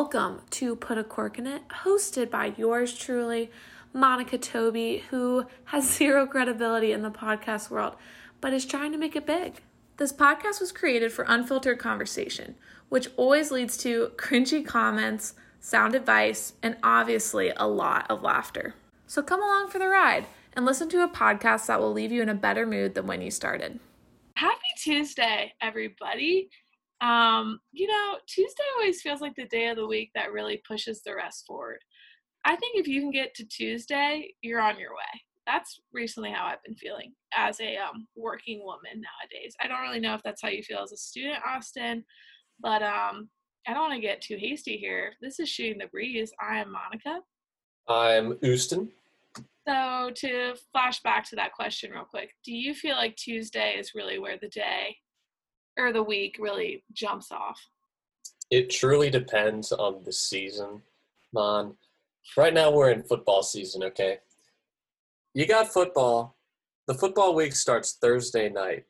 Welcome 0.00 0.42
to 0.50 0.76
Put 0.76 0.96
a 0.96 1.02
Cork 1.02 1.40
in 1.40 1.48
It, 1.48 1.62
hosted 1.82 2.30
by 2.30 2.54
yours 2.56 2.96
truly, 2.96 3.50
Monica 3.92 4.38
Toby, 4.38 5.02
who 5.10 5.46
has 5.64 5.90
zero 5.98 6.24
credibility 6.24 6.92
in 6.92 7.02
the 7.02 7.10
podcast 7.10 7.68
world, 7.68 7.96
but 8.40 8.52
is 8.52 8.64
trying 8.64 8.92
to 8.92 8.96
make 8.96 9.16
it 9.16 9.26
big. 9.26 9.60
This 9.96 10.12
podcast 10.12 10.60
was 10.60 10.70
created 10.70 11.10
for 11.10 11.24
unfiltered 11.26 11.80
conversation, 11.80 12.54
which 12.88 13.08
always 13.16 13.50
leads 13.50 13.76
to 13.78 14.12
cringy 14.14 14.64
comments, 14.64 15.34
sound 15.58 15.96
advice, 15.96 16.52
and 16.62 16.76
obviously 16.84 17.52
a 17.56 17.66
lot 17.66 18.08
of 18.08 18.22
laughter. 18.22 18.76
So 19.08 19.20
come 19.20 19.42
along 19.42 19.68
for 19.68 19.80
the 19.80 19.88
ride 19.88 20.26
and 20.52 20.64
listen 20.64 20.88
to 20.90 21.02
a 21.02 21.08
podcast 21.08 21.66
that 21.66 21.80
will 21.80 21.92
leave 21.92 22.12
you 22.12 22.22
in 22.22 22.28
a 22.28 22.34
better 22.34 22.66
mood 22.66 22.94
than 22.94 23.08
when 23.08 23.20
you 23.20 23.32
started. 23.32 23.80
Happy 24.36 24.60
Tuesday, 24.80 25.54
everybody. 25.60 26.50
Um, 27.00 27.60
you 27.72 27.86
know, 27.86 28.16
Tuesday 28.26 28.64
always 28.76 29.00
feels 29.00 29.20
like 29.20 29.34
the 29.36 29.46
day 29.46 29.68
of 29.68 29.76
the 29.76 29.86
week 29.86 30.10
that 30.14 30.32
really 30.32 30.62
pushes 30.66 31.02
the 31.02 31.14
rest 31.14 31.44
forward. 31.46 31.78
I 32.44 32.56
think 32.56 32.76
if 32.76 32.88
you 32.88 33.00
can 33.00 33.10
get 33.10 33.34
to 33.34 33.44
Tuesday, 33.44 34.34
you're 34.42 34.60
on 34.60 34.78
your 34.78 34.90
way. 34.90 35.22
That's 35.46 35.80
recently 35.92 36.30
how 36.30 36.46
I've 36.46 36.62
been 36.62 36.76
feeling 36.76 37.12
as 37.34 37.60
a 37.60 37.76
um, 37.76 38.06
working 38.16 38.60
woman 38.64 39.02
nowadays. 39.02 39.54
I 39.60 39.68
don't 39.68 39.80
really 39.80 40.00
know 40.00 40.14
if 40.14 40.22
that's 40.22 40.42
how 40.42 40.48
you 40.48 40.62
feel 40.62 40.80
as 40.82 40.92
a 40.92 40.96
student, 40.96 41.38
Austin, 41.46 42.04
but 42.60 42.82
um, 42.82 43.28
I 43.66 43.72
don't 43.72 43.88
want 43.88 43.94
to 43.94 44.00
get 44.00 44.20
too 44.20 44.36
hasty 44.38 44.76
here. 44.76 45.12
This 45.20 45.40
is 45.40 45.48
Shooting 45.48 45.78
the 45.78 45.86
Breeze. 45.86 46.32
I 46.40 46.58
am 46.58 46.72
Monica. 46.72 47.20
I'm 47.88 48.38
Houston. 48.42 48.90
So, 49.66 50.10
to 50.14 50.54
flash 50.72 51.00
back 51.02 51.28
to 51.28 51.36
that 51.36 51.52
question 51.52 51.90
real 51.90 52.04
quick, 52.04 52.30
do 52.44 52.52
you 52.54 52.74
feel 52.74 52.96
like 52.96 53.16
Tuesday 53.16 53.74
is 53.78 53.92
really 53.94 54.18
where 54.18 54.38
the 54.40 54.48
day 54.48 54.96
or 55.78 55.92
the 55.92 56.02
week 56.02 56.36
really 56.38 56.84
jumps 56.92 57.32
off? 57.32 57.60
It 58.50 58.70
truly 58.70 59.10
depends 59.10 59.72
on 59.72 60.02
the 60.04 60.12
season, 60.12 60.82
Mon. 61.32 61.74
Right 62.36 62.52
now 62.52 62.70
we're 62.70 62.90
in 62.90 63.02
football 63.02 63.42
season, 63.42 63.82
okay? 63.84 64.18
You 65.34 65.46
got 65.46 65.72
football. 65.72 66.36
The 66.86 66.94
football 66.94 67.34
week 67.34 67.52
starts 67.52 67.98
Thursday 68.00 68.48
night, 68.48 68.84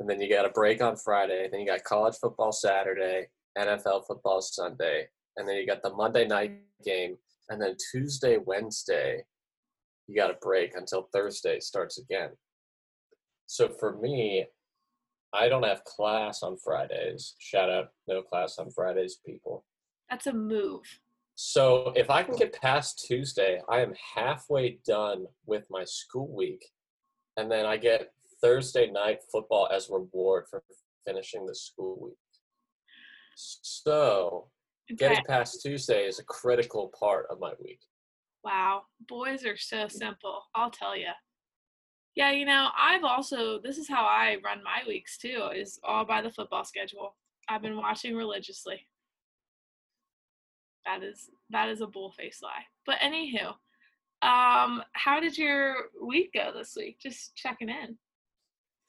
and 0.00 0.08
then 0.08 0.20
you 0.20 0.28
got 0.28 0.46
a 0.46 0.50
break 0.50 0.82
on 0.82 0.96
Friday. 0.96 1.48
Then 1.50 1.60
you 1.60 1.66
got 1.66 1.84
college 1.84 2.14
football 2.20 2.52
Saturday, 2.52 3.26
NFL 3.58 4.06
football 4.06 4.40
Sunday, 4.40 5.08
and 5.36 5.48
then 5.48 5.56
you 5.56 5.66
got 5.66 5.82
the 5.82 5.92
Monday 5.92 6.26
night 6.26 6.60
game, 6.84 7.16
and 7.50 7.60
then 7.60 7.76
Tuesday, 7.90 8.38
Wednesday, 8.38 9.24
you 10.06 10.16
got 10.16 10.30
a 10.30 10.38
break 10.40 10.74
until 10.76 11.08
Thursday 11.12 11.60
starts 11.60 11.98
again. 11.98 12.30
So 13.46 13.68
for 13.68 13.98
me, 13.98 14.46
I 15.34 15.48
don't 15.48 15.64
have 15.64 15.84
class 15.84 16.42
on 16.42 16.56
Fridays. 16.58 17.34
Shout 17.38 17.70
out, 17.70 17.88
no 18.06 18.22
class 18.22 18.58
on 18.58 18.70
Fridays, 18.70 19.18
people. 19.24 19.64
That's 20.10 20.26
a 20.26 20.32
move. 20.32 20.82
So 21.34 21.92
if 21.96 22.10
I 22.10 22.22
can 22.22 22.36
get 22.36 22.60
past 22.60 23.04
Tuesday, 23.06 23.60
I 23.68 23.80
am 23.80 23.94
halfway 24.14 24.78
done 24.86 25.24
with 25.46 25.64
my 25.70 25.84
school 25.84 26.28
week. 26.28 26.64
And 27.36 27.50
then 27.50 27.64
I 27.64 27.78
get 27.78 28.12
Thursday 28.42 28.90
night 28.90 29.20
football 29.30 29.68
as 29.72 29.88
reward 29.90 30.44
for 30.50 30.62
finishing 31.06 31.46
the 31.46 31.54
school 31.54 31.98
week. 32.02 32.16
So 33.34 34.48
okay. 34.90 34.96
getting 34.96 35.24
past 35.24 35.62
Tuesday 35.62 36.06
is 36.06 36.18
a 36.18 36.24
critical 36.24 36.92
part 36.98 37.26
of 37.30 37.40
my 37.40 37.52
week. 37.62 37.80
Wow. 38.44 38.82
Boys 39.08 39.46
are 39.46 39.56
so 39.56 39.88
simple. 39.88 40.42
I'll 40.54 40.70
tell 40.70 40.96
you. 40.96 41.08
Yeah, 42.14 42.32
you 42.32 42.44
know, 42.44 42.68
I've 42.78 43.04
also 43.04 43.58
this 43.62 43.78
is 43.78 43.88
how 43.88 44.04
I 44.04 44.36
run 44.44 44.62
my 44.62 44.82
weeks 44.86 45.16
too, 45.16 45.48
is 45.54 45.80
all 45.82 46.04
by 46.04 46.20
the 46.20 46.30
football 46.30 46.64
schedule. 46.64 47.16
I've 47.48 47.62
been 47.62 47.76
watching 47.76 48.14
religiously. 48.14 48.86
That 50.84 51.02
is 51.02 51.30
that 51.50 51.68
is 51.68 51.80
a 51.80 51.86
bullface 51.86 52.42
lie. 52.42 52.64
But 52.84 52.96
anywho, 52.98 53.54
um, 54.22 54.82
how 54.92 55.20
did 55.20 55.38
your 55.38 55.74
week 56.02 56.32
go 56.34 56.52
this 56.54 56.74
week? 56.76 56.98
Just 57.00 57.34
checking 57.34 57.70
in. 57.70 57.96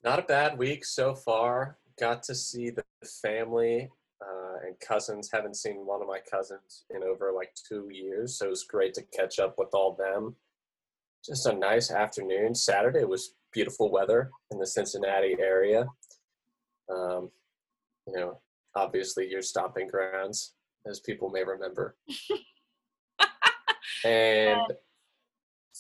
Not 0.04 0.20
a 0.20 0.24
bad 0.24 0.58
week 0.58 0.84
so 0.84 1.16
far. 1.16 1.78
Got 1.98 2.24
to 2.24 2.36
see 2.36 2.72
the 2.72 2.84
family 3.22 3.90
uh, 4.22 4.68
and 4.68 4.78
cousins. 4.82 5.30
Haven't 5.32 5.56
seen 5.56 5.86
one 5.86 6.02
of 6.02 6.08
my 6.10 6.20
cousins 6.30 6.84
in 6.90 7.04
over 7.04 7.32
like 7.32 7.54
two 7.68 7.88
years, 7.90 8.38
so 8.38 8.48
it 8.48 8.50
was 8.50 8.66
great 8.66 8.94
to 8.96 9.04
catch 9.16 9.40
up 9.40 9.56
with 9.58 9.70
all 9.74 9.96
them 9.96 10.36
just 11.26 11.46
a 11.46 11.54
nice 11.54 11.92
afternoon. 11.92 12.54
Saturday 12.54 13.04
was 13.06 13.36
beautiful 13.52 13.92
weather 13.92 14.32
in 14.52 14.60
the 14.60 14.68
Cincinnati 14.68 15.36
area. 15.40 15.88
Um, 16.90 17.30
you 18.08 18.14
know, 18.16 18.42
obviously 18.76 19.30
your 19.30 19.42
stomping 19.42 19.88
grounds, 19.88 20.54
as 20.86 21.00
people 21.00 21.30
may 21.30 21.44
remember. 21.44 21.96
and 24.06 24.62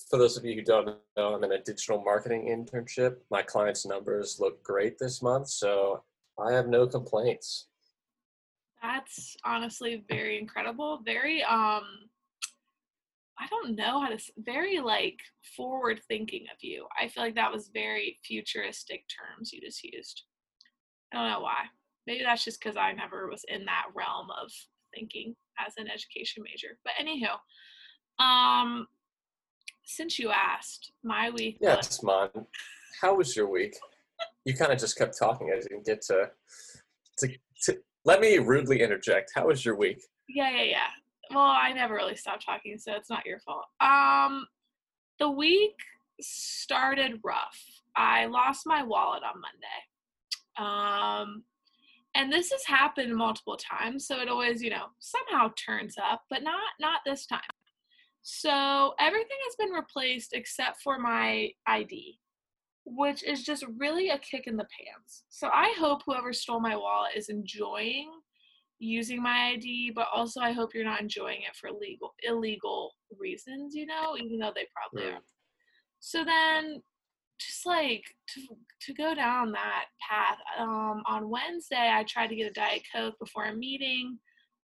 for 0.09 0.17
those 0.17 0.37
of 0.37 0.45
you 0.45 0.55
who 0.55 0.61
don't 0.61 0.97
know, 1.17 1.33
I'm 1.33 1.43
in 1.43 1.51
a 1.51 1.61
digital 1.61 2.01
marketing 2.01 2.47
internship. 2.47 3.17
My 3.29 3.41
clients' 3.41 3.85
numbers 3.85 4.37
look 4.39 4.63
great 4.63 4.97
this 4.97 5.21
month, 5.21 5.49
so 5.49 6.03
I 6.39 6.53
have 6.53 6.67
no 6.67 6.87
complaints. 6.87 7.67
That's 8.81 9.35
honestly 9.45 10.03
very 10.09 10.37
incredible. 10.37 11.01
Very 11.05 11.43
um 11.43 11.83
I 13.39 13.47
don't 13.47 13.75
know 13.75 13.99
how 13.99 14.09
to 14.09 14.19
very 14.37 14.79
like 14.79 15.17
forward 15.55 16.01
thinking 16.07 16.45
of 16.51 16.57
you. 16.61 16.85
I 17.01 17.07
feel 17.07 17.23
like 17.23 17.35
that 17.35 17.51
was 17.51 17.71
very 17.73 18.19
futuristic 18.25 19.05
terms 19.09 19.51
you 19.51 19.61
just 19.61 19.83
used. 19.83 20.23
I 21.11 21.17
don't 21.17 21.31
know 21.31 21.39
why. 21.41 21.63
Maybe 22.05 22.23
that's 22.23 22.43
just 22.43 22.59
because 22.61 22.77
I 22.77 22.91
never 22.91 23.29
was 23.29 23.43
in 23.47 23.65
that 23.65 23.85
realm 23.95 24.27
of 24.41 24.51
thinking 24.93 25.35
as 25.65 25.73
an 25.77 25.87
education 25.87 26.43
major. 26.43 26.77
But 26.83 26.93
anywho, 27.01 28.23
um, 28.23 28.87
since 29.83 30.19
you 30.19 30.31
asked, 30.31 30.91
my 31.03 31.29
week. 31.29 31.57
Yes, 31.59 32.01
was- 32.01 32.03
Mon. 32.03 32.45
How 33.01 33.15
was 33.15 33.35
your 33.35 33.49
week? 33.49 33.75
you 34.45 34.53
kind 34.53 34.71
of 34.71 34.79
just 34.79 34.97
kept 34.97 35.17
talking. 35.17 35.51
I 35.51 35.59
didn't 35.59 35.85
get 35.85 36.01
to, 36.03 36.29
to, 37.19 37.27
to. 37.63 37.77
Let 38.05 38.21
me 38.21 38.37
rudely 38.37 38.81
interject. 38.81 39.31
How 39.33 39.47
was 39.47 39.65
your 39.65 39.75
week? 39.75 40.01
Yeah, 40.29 40.51
yeah, 40.51 40.63
yeah 40.63 40.87
well, 41.33 41.43
I 41.43 41.73
never 41.73 41.93
really 41.93 42.15
stopped 42.15 42.45
talking, 42.45 42.77
so 42.77 42.93
it's 42.93 43.09
not 43.09 43.25
your 43.25 43.39
fault. 43.39 43.65
Um, 43.79 44.45
the 45.19 45.29
week 45.29 45.75
started 46.21 47.19
rough. 47.23 47.59
I 47.95 48.25
lost 48.25 48.63
my 48.65 48.83
wallet 48.83 49.23
on 49.23 49.41
Monday. 49.41 49.83
Um, 50.57 51.43
and 52.15 52.31
this 52.31 52.51
has 52.51 52.63
happened 52.65 53.15
multiple 53.15 53.57
times, 53.57 54.07
so 54.07 54.19
it 54.19 54.29
always, 54.29 54.61
you 54.61 54.69
know, 54.69 54.85
somehow 54.99 55.51
turns 55.57 55.95
up, 55.97 56.21
but 56.29 56.43
not 56.43 56.61
not 56.79 57.01
this 57.05 57.25
time. 57.25 57.41
So 58.21 58.93
everything 58.99 59.37
has 59.45 59.55
been 59.57 59.71
replaced 59.71 60.33
except 60.33 60.81
for 60.81 60.97
my 60.97 61.49
ID, 61.67 62.19
which 62.85 63.23
is 63.23 63.43
just 63.43 63.65
really 63.77 64.09
a 64.09 64.19
kick 64.19 64.47
in 64.47 64.55
the 64.55 64.67
pants. 64.77 65.23
So 65.29 65.49
I 65.51 65.73
hope 65.77 66.03
whoever 66.05 66.31
stole 66.33 66.61
my 66.61 66.75
wallet 66.75 67.11
is 67.15 67.29
enjoying 67.29 68.09
using 68.83 69.21
my 69.21 69.53
ID, 69.53 69.91
but 69.95 70.07
also 70.13 70.41
I 70.41 70.51
hope 70.51 70.73
you're 70.73 70.83
not 70.83 71.01
enjoying 71.01 71.41
it 71.41 71.55
for 71.55 71.71
legal 71.71 72.13
illegal 72.23 72.91
reasons, 73.17 73.73
you 73.75 73.85
know, 73.85 74.17
even 74.17 74.39
though 74.39 74.51
they 74.53 74.67
probably 74.75 75.11
are. 75.11 75.19
So 75.99 76.23
then 76.25 76.81
just 77.39 77.65
like 77.65 78.03
to 78.29 78.41
to 78.81 78.93
go 78.93 79.15
down 79.15 79.51
that 79.53 79.85
path, 80.07 80.37
um, 80.59 81.03
on 81.05 81.29
Wednesday 81.29 81.91
I 81.93 82.03
tried 82.03 82.27
to 82.27 82.35
get 82.35 82.49
a 82.49 82.53
Diet 82.53 82.83
Coke 82.93 83.15
before 83.19 83.45
a 83.45 83.55
meeting. 83.55 84.19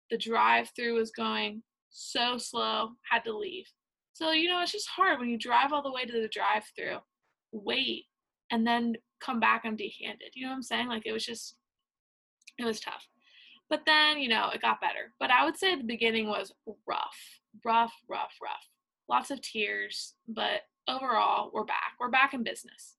The 0.09 0.17
drive 0.17 0.69
through 0.75 0.95
was 0.95 1.11
going 1.11 1.63
so 1.89 2.37
slow, 2.37 2.89
had 3.09 3.23
to 3.25 3.35
leave. 3.35 3.65
So, 4.13 4.31
you 4.31 4.47
know, 4.47 4.61
it's 4.61 4.71
just 4.71 4.89
hard 4.89 5.19
when 5.19 5.29
you 5.29 5.37
drive 5.37 5.73
all 5.73 5.81
the 5.81 5.91
way 5.91 6.05
to 6.05 6.11
the 6.11 6.27
drive 6.27 6.63
through, 6.75 6.97
wait, 7.51 8.05
and 8.51 8.65
then 8.65 8.95
come 9.19 9.39
back 9.39 9.63
empty 9.65 9.93
handed. 10.03 10.29
You 10.35 10.45
know 10.45 10.51
what 10.51 10.57
I'm 10.57 10.63
saying? 10.63 10.87
Like 10.87 11.03
it 11.05 11.13
was 11.13 11.25
just 11.25 11.55
it 12.59 12.65
was 12.65 12.79
tough. 12.79 13.07
But 13.69 13.83
then, 13.85 14.19
you 14.19 14.29
know, 14.29 14.49
it 14.53 14.61
got 14.61 14.81
better. 14.81 15.13
But 15.19 15.31
I 15.31 15.45
would 15.45 15.57
say 15.57 15.75
the 15.75 15.83
beginning 15.83 16.27
was 16.27 16.53
rough, 16.87 17.17
rough, 17.65 17.93
rough, 18.07 18.33
rough. 18.41 18.67
Lots 19.09 19.31
of 19.31 19.41
tears, 19.41 20.13
but 20.27 20.61
overall, 20.87 21.51
we're 21.53 21.65
back. 21.65 21.93
We're 21.99 22.09
back 22.09 22.33
in 22.33 22.43
business. 22.43 22.95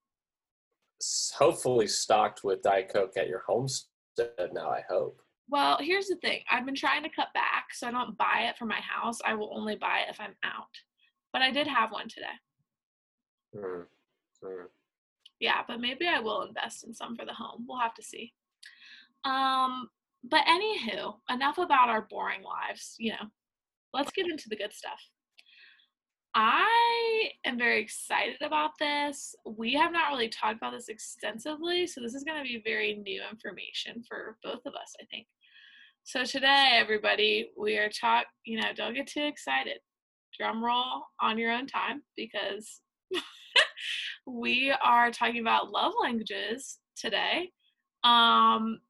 Hopefully, 1.36 1.86
stocked 1.86 2.44
with 2.44 2.62
Diet 2.62 2.90
Coke 2.92 3.16
at 3.16 3.28
your 3.28 3.42
homestead 3.46 4.50
now, 4.52 4.70
I 4.70 4.82
hope. 4.88 5.20
Well, 5.48 5.78
here's 5.80 6.06
the 6.06 6.16
thing 6.16 6.40
I've 6.50 6.64
been 6.64 6.74
trying 6.74 7.02
to 7.02 7.08
cut 7.08 7.32
back 7.34 7.66
so 7.72 7.86
I 7.86 7.90
don't 7.90 8.16
buy 8.16 8.46
it 8.48 8.56
for 8.56 8.64
my 8.64 8.80
house. 8.80 9.20
I 9.24 9.34
will 9.34 9.50
only 9.54 9.76
buy 9.76 10.00
it 10.00 10.10
if 10.10 10.20
I'm 10.20 10.34
out. 10.42 10.68
But 11.32 11.42
I 11.42 11.50
did 11.50 11.66
have 11.66 11.92
one 11.92 12.08
today. 12.08 12.26
Mm. 13.56 13.84
Mm. 14.42 14.66
Yeah, 15.40 15.62
but 15.66 15.80
maybe 15.80 16.06
I 16.06 16.20
will 16.20 16.42
invest 16.42 16.84
in 16.84 16.94
some 16.94 17.16
for 17.16 17.26
the 17.26 17.34
home. 17.34 17.64
We'll 17.68 17.78
have 17.78 17.94
to 17.94 18.02
see. 18.02 18.32
Um, 19.24 19.88
but 20.30 20.40
anywho, 20.46 21.14
enough 21.30 21.58
about 21.58 21.88
our 21.88 22.06
boring 22.10 22.42
lives. 22.42 22.94
You 22.98 23.12
know, 23.12 23.28
let's 23.92 24.10
get 24.12 24.26
into 24.26 24.48
the 24.48 24.56
good 24.56 24.72
stuff. 24.72 25.00
I 26.34 27.30
am 27.44 27.58
very 27.58 27.80
excited 27.80 28.42
about 28.42 28.70
this. 28.80 29.36
We 29.46 29.74
have 29.74 29.92
not 29.92 30.10
really 30.10 30.28
talked 30.28 30.56
about 30.56 30.72
this 30.72 30.88
extensively, 30.88 31.86
so 31.86 32.00
this 32.00 32.14
is 32.14 32.24
going 32.24 32.38
to 32.38 32.44
be 32.44 32.60
very 32.64 32.96
new 32.96 33.22
information 33.30 34.02
for 34.08 34.36
both 34.42 34.60
of 34.66 34.74
us, 34.74 34.94
I 35.00 35.04
think. 35.12 35.26
So 36.02 36.24
today, 36.24 36.70
everybody, 36.72 37.50
we 37.56 37.78
are 37.78 37.88
talk. 37.88 38.26
You 38.44 38.60
know, 38.60 38.72
don't 38.74 38.94
get 38.94 39.06
too 39.06 39.24
excited. 39.24 39.78
Drum 40.36 40.64
roll 40.64 41.04
on 41.20 41.38
your 41.38 41.52
own 41.52 41.66
time 41.66 42.02
because 42.16 42.80
we 44.26 44.74
are 44.84 45.12
talking 45.12 45.40
about 45.40 45.70
love 45.70 45.92
languages 46.02 46.78
today. 46.96 47.52
Um, 48.02 48.80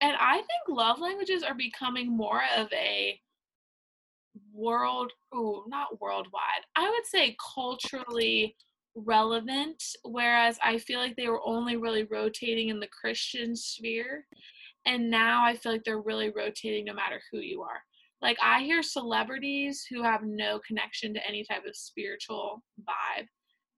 and 0.00 0.16
I 0.18 0.36
think 0.36 0.68
love 0.68 0.98
languages 0.98 1.42
are 1.42 1.54
becoming 1.54 2.16
more 2.16 2.42
of 2.56 2.72
a 2.72 3.20
world, 4.52 5.12
oh, 5.32 5.64
not 5.66 6.00
worldwide. 6.00 6.64
I 6.76 6.88
would 6.88 7.06
say 7.06 7.36
culturally 7.54 8.56
relevant, 8.94 9.82
whereas 10.04 10.58
I 10.64 10.78
feel 10.78 11.00
like 11.00 11.16
they 11.16 11.28
were 11.28 11.46
only 11.46 11.76
really 11.76 12.04
rotating 12.04 12.68
in 12.68 12.80
the 12.80 12.88
Christian 12.88 13.54
sphere. 13.54 14.26
And 14.86 15.10
now 15.10 15.44
I 15.44 15.56
feel 15.56 15.72
like 15.72 15.84
they're 15.84 16.00
really 16.00 16.30
rotating 16.30 16.86
no 16.86 16.94
matter 16.94 17.20
who 17.30 17.38
you 17.38 17.62
are. 17.62 17.82
Like 18.22 18.38
I 18.42 18.62
hear 18.62 18.82
celebrities 18.82 19.86
who 19.88 20.02
have 20.02 20.22
no 20.22 20.60
connection 20.66 21.14
to 21.14 21.26
any 21.26 21.44
type 21.44 21.64
of 21.66 21.76
spiritual 21.76 22.62
vibe 22.80 23.26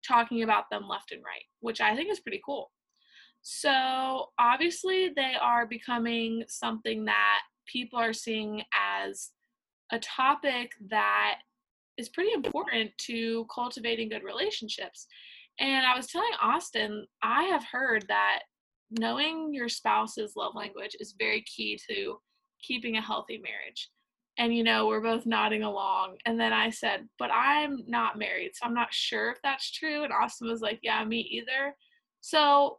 talking 0.06 0.42
about 0.42 0.64
them 0.70 0.88
left 0.88 1.12
and 1.12 1.22
right, 1.24 1.44
which 1.60 1.80
I 1.80 1.94
think 1.94 2.10
is 2.10 2.20
pretty 2.20 2.40
cool. 2.44 2.70
So 3.42 4.30
obviously 4.38 5.10
they 5.14 5.34
are 5.40 5.66
becoming 5.66 6.44
something 6.48 7.04
that 7.06 7.40
people 7.66 7.98
are 7.98 8.12
seeing 8.12 8.62
as 8.74 9.30
a 9.90 9.98
topic 9.98 10.72
that 10.88 11.40
is 11.98 12.08
pretty 12.08 12.32
important 12.32 12.90
to 12.98 13.46
cultivating 13.52 14.08
good 14.08 14.22
relationships. 14.22 15.06
And 15.58 15.84
I 15.84 15.96
was 15.96 16.06
telling 16.06 16.30
Austin, 16.40 17.06
I 17.22 17.44
have 17.44 17.64
heard 17.64 18.04
that 18.08 18.40
knowing 18.90 19.52
your 19.52 19.68
spouse's 19.68 20.34
love 20.36 20.54
language 20.54 20.96
is 21.00 21.14
very 21.18 21.42
key 21.42 21.78
to 21.90 22.18
keeping 22.62 22.96
a 22.96 23.02
healthy 23.02 23.38
marriage. 23.38 23.90
And 24.38 24.54
you 24.54 24.64
know, 24.64 24.86
we're 24.86 25.02
both 25.02 25.26
nodding 25.26 25.62
along. 25.62 26.16
And 26.24 26.40
then 26.40 26.52
I 26.52 26.70
said, 26.70 27.06
But 27.18 27.30
I'm 27.30 27.84
not 27.86 28.18
married, 28.18 28.52
so 28.54 28.66
I'm 28.66 28.74
not 28.74 28.94
sure 28.94 29.30
if 29.30 29.38
that's 29.42 29.70
true. 29.70 30.04
And 30.04 30.12
Austin 30.12 30.48
was 30.48 30.62
like, 30.62 30.78
Yeah, 30.82 31.04
me 31.04 31.18
either. 31.18 31.74
So 32.20 32.78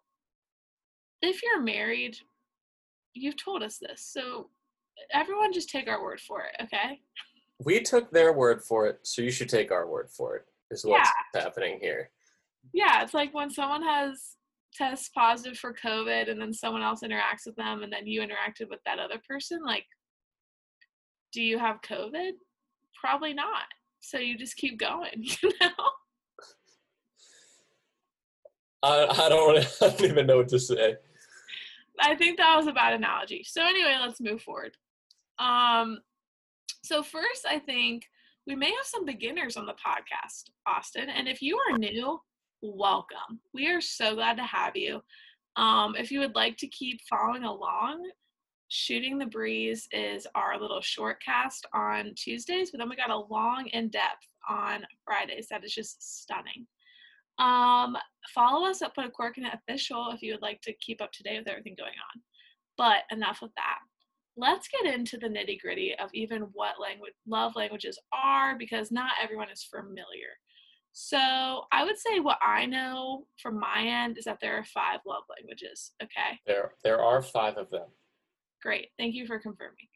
if 1.23 1.41
you're 1.43 1.61
married, 1.61 2.17
you've 3.13 3.41
told 3.41 3.63
us 3.63 3.77
this. 3.79 4.09
So 4.11 4.49
everyone 5.11 5.53
just 5.53 5.69
take 5.69 5.87
our 5.87 6.01
word 6.01 6.19
for 6.19 6.41
it, 6.41 6.63
okay? 6.63 6.99
We 7.63 7.81
took 7.81 8.11
their 8.11 8.33
word 8.33 8.63
for 8.63 8.87
it, 8.87 8.99
so 9.03 9.21
you 9.21 9.31
should 9.31 9.49
take 9.49 9.71
our 9.71 9.87
word 9.87 10.09
for 10.09 10.35
it. 10.35 10.45
Is 10.71 10.85
what's 10.85 11.09
yeah. 11.35 11.41
happening 11.41 11.77
here. 11.79 12.09
Yeah, 12.73 13.03
it's 13.03 13.13
like 13.13 13.33
when 13.33 13.51
someone 13.51 13.83
has 13.83 14.37
tests 14.73 15.09
positive 15.09 15.57
for 15.57 15.73
COVID 15.73 16.31
and 16.31 16.41
then 16.41 16.51
someone 16.51 16.81
else 16.81 17.01
interacts 17.03 17.45
with 17.45 17.55
them 17.55 17.83
and 17.83 17.93
then 17.93 18.07
you 18.07 18.21
interacted 18.21 18.69
with 18.69 18.79
that 18.85 18.97
other 18.97 19.21
person, 19.27 19.63
like 19.63 19.85
do 21.33 21.41
you 21.41 21.57
have 21.59 21.81
COVID? 21.81 22.31
Probably 22.99 23.33
not. 23.33 23.65
So 23.99 24.17
you 24.17 24.37
just 24.37 24.55
keep 24.55 24.79
going, 24.79 25.09
you 25.15 25.51
know? 25.61 25.69
I, 28.83 29.05
I 29.07 29.29
don't 29.29 29.57
I 29.81 29.89
don't 29.89 30.03
even 30.03 30.27
know 30.27 30.37
what 30.37 30.49
to 30.49 30.59
say. 30.59 30.95
I 31.99 32.15
think 32.15 32.37
that 32.37 32.55
was 32.55 32.67
a 32.67 32.71
bad 32.71 32.93
analogy. 32.93 33.43
So 33.47 33.63
anyway, 33.63 33.97
let's 34.01 34.21
move 34.21 34.41
forward. 34.41 34.75
Um, 35.39 35.99
so 36.83 37.03
first, 37.03 37.45
I 37.47 37.59
think 37.59 38.03
we 38.45 38.55
may 38.55 38.67
have 38.71 38.85
some 38.85 39.05
beginners 39.05 39.55
on 39.55 39.65
the 39.65 39.73
podcast, 39.73 40.49
Austin. 40.67 41.09
And 41.09 41.27
if 41.27 41.41
you 41.41 41.57
are 41.57 41.77
new, 41.77 42.19
welcome. 42.61 43.39
We 43.53 43.67
are 43.67 43.81
so 43.81 44.15
glad 44.15 44.37
to 44.37 44.43
have 44.43 44.75
you. 44.75 45.01
Um, 45.55 45.95
if 45.95 46.11
you 46.11 46.19
would 46.19 46.35
like 46.35 46.57
to 46.57 46.67
keep 46.67 46.99
following 47.09 47.43
along, 47.43 48.09
Shooting 48.69 49.19
the 49.19 49.27
Breeze 49.27 49.87
is 49.91 50.25
our 50.33 50.59
little 50.59 50.81
short 50.81 51.21
cast 51.23 51.67
on 51.73 52.13
Tuesdays, 52.15 52.71
but 52.71 52.79
then 52.79 52.89
we 52.89 52.95
got 52.95 53.11
a 53.11 53.17
long 53.17 53.67
in 53.67 53.89
depth 53.89 54.27
on 54.49 54.83
Fridays 55.05 55.47
that 55.49 55.63
is 55.63 55.73
just 55.73 56.21
stunning. 56.23 56.65
Um, 57.43 57.97
follow 58.33 58.65
us 58.65 58.81
at 58.81 58.95
Put 58.95 59.05
a 59.05 59.09
Cork 59.09 59.37
in 59.37 59.45
Official 59.45 60.11
if 60.13 60.21
you 60.21 60.31
would 60.31 60.41
like 60.41 60.61
to 60.61 60.73
keep 60.73 61.01
up 61.01 61.11
to 61.11 61.23
date 61.23 61.39
with 61.39 61.49
everything 61.49 61.75
going 61.77 61.91
on. 61.91 62.21
But 62.77 63.03
enough 63.11 63.39
with 63.41 63.51
that. 63.55 63.79
Let's 64.37 64.67
get 64.67 64.93
into 64.93 65.17
the 65.17 65.27
nitty 65.27 65.59
gritty 65.59 65.93
of 65.99 66.09
even 66.13 66.43
what 66.53 66.79
language 66.81 67.13
love 67.27 67.55
languages 67.55 67.99
are 68.13 68.57
because 68.57 68.91
not 68.91 69.11
everyone 69.21 69.49
is 69.51 69.63
familiar. 69.63 70.31
So 70.93 71.17
I 71.71 71.83
would 71.83 71.97
say 71.97 72.19
what 72.19 72.39
I 72.41 72.65
know 72.65 73.25
from 73.41 73.59
my 73.59 73.83
end 73.83 74.17
is 74.17 74.25
that 74.25 74.37
there 74.41 74.57
are 74.57 74.65
five 74.65 75.01
love 75.05 75.23
languages. 75.37 75.91
Okay. 76.01 76.39
There 76.47 76.71
there 76.83 77.01
are 77.01 77.21
five 77.21 77.57
of 77.57 77.69
them. 77.69 77.87
Great. 78.61 78.87
Thank 78.97 79.15
you 79.15 79.27
for 79.27 79.37
confirming. 79.37 79.87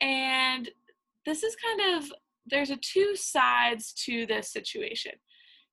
And 0.00 0.68
this 1.24 1.42
is 1.42 1.56
kind 1.56 1.96
of 1.96 2.10
there's 2.46 2.70
a 2.70 2.76
two 2.76 3.14
sides 3.14 3.92
to 4.06 4.26
this 4.26 4.50
situation 4.50 5.12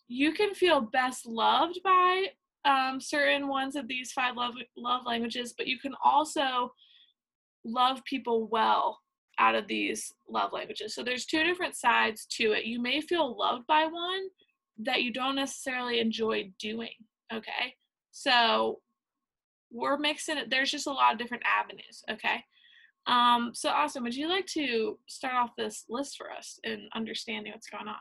you 0.08 0.34
can 0.34 0.54
feel 0.54 0.82
best 0.82 1.26
loved 1.26 1.80
by 1.84 2.28
um, 2.66 3.00
certain 3.00 3.48
ones 3.48 3.76
of 3.76 3.88
these 3.88 4.12
five 4.12 4.36
love 4.36 4.54
love 4.76 5.02
languages, 5.06 5.54
but 5.58 5.68
you 5.68 5.80
can 5.80 5.94
also 6.04 6.72
love 7.66 8.04
people 8.06 8.48
well 8.48 9.00
out 9.40 9.56
of 9.56 9.68
these 9.68 10.14
love 10.30 10.52
languages. 10.54 10.96
So 10.96 11.04
there's 11.04 11.26
two 11.26 11.44
different 11.44 11.76
sides 11.76 12.26
to 12.32 12.54
it. 12.54 12.66
You 12.66 12.82
may 12.82 13.02
feel 13.02 13.38
loved 13.38 13.68
by 13.68 13.86
one 13.86 14.28
that 14.80 15.04
you 15.04 15.12
don't 15.12 15.36
necessarily 15.36 16.00
enjoy 16.00 16.52
doing. 16.60 16.90
Okay, 17.34 17.76
so 18.12 18.80
we're 19.72 19.98
mixing 19.98 20.38
it. 20.38 20.50
There's 20.50 20.72
just 20.72 20.88
a 20.88 20.92
lot 20.92 21.14
of 21.14 21.20
different 21.20 21.44
avenues. 21.46 22.04
Okay. 22.10 22.44
Um, 23.06 23.52
so 23.54 23.70
Austin, 23.70 24.04
would 24.04 24.16
you 24.16 24.28
like 24.28 24.46
to 24.48 25.00
start 25.08 25.36
off 25.36 25.52
this 25.58 25.86
list 25.90 26.18
for 26.18 26.30
us 26.32 26.60
in 26.64 26.90
understanding 26.94 27.54
what's 27.54 27.70
going 27.70 27.88
on? 27.88 27.96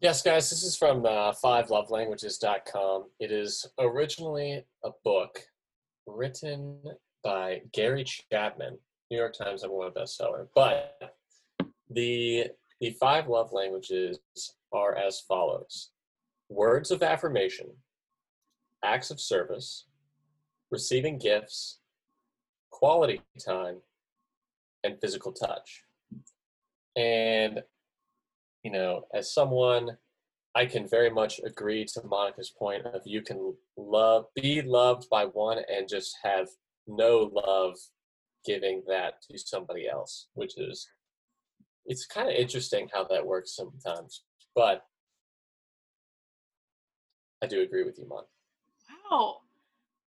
Yes, 0.00 0.22
guys, 0.22 0.48
this 0.48 0.62
is 0.62 0.76
from 0.76 1.04
uh, 1.04 1.32
fivelovelanguages.com. 1.32 3.06
It 3.18 3.32
is 3.32 3.66
originally 3.80 4.64
a 4.84 4.90
book 5.02 5.40
written 6.06 6.80
by 7.24 7.62
Gary 7.72 8.04
Chapman, 8.04 8.78
New 9.10 9.16
York 9.16 9.34
Times 9.36 9.62
number 9.62 9.76
one 9.76 9.90
bestseller. 9.90 10.46
But 10.54 11.16
the 11.90 12.46
the 12.80 12.90
five 13.00 13.26
love 13.26 13.52
languages 13.52 14.20
are 14.72 14.94
as 14.94 15.18
follows: 15.18 15.90
words 16.48 16.92
of 16.92 17.02
affirmation, 17.02 17.66
acts 18.84 19.10
of 19.10 19.20
service, 19.20 19.86
receiving 20.70 21.18
gifts, 21.18 21.80
quality 22.70 23.20
time, 23.44 23.78
and 24.84 25.00
physical 25.00 25.32
touch. 25.32 25.82
And 26.94 27.64
you 28.62 28.70
know, 28.70 29.02
as 29.14 29.32
someone, 29.32 29.96
I 30.54 30.66
can 30.66 30.88
very 30.88 31.10
much 31.10 31.40
agree 31.44 31.84
to 31.84 32.02
Monica's 32.04 32.50
point 32.50 32.86
of 32.86 33.02
you 33.04 33.22
can 33.22 33.54
love, 33.76 34.26
be 34.34 34.62
loved 34.62 35.08
by 35.10 35.24
one 35.24 35.58
and 35.72 35.88
just 35.88 36.16
have 36.22 36.48
no 36.86 37.30
love 37.32 37.76
giving 38.44 38.82
that 38.88 39.22
to 39.30 39.38
somebody 39.38 39.88
else, 39.88 40.28
which 40.34 40.58
is, 40.58 40.88
it's 41.86 42.06
kind 42.06 42.28
of 42.28 42.34
interesting 42.34 42.88
how 42.92 43.04
that 43.04 43.26
works 43.26 43.54
sometimes. 43.54 44.24
But 44.54 44.82
I 47.42 47.46
do 47.46 47.60
agree 47.60 47.84
with 47.84 47.98
you, 47.98 48.08
Mon. 48.08 48.24
Wow. 49.10 49.36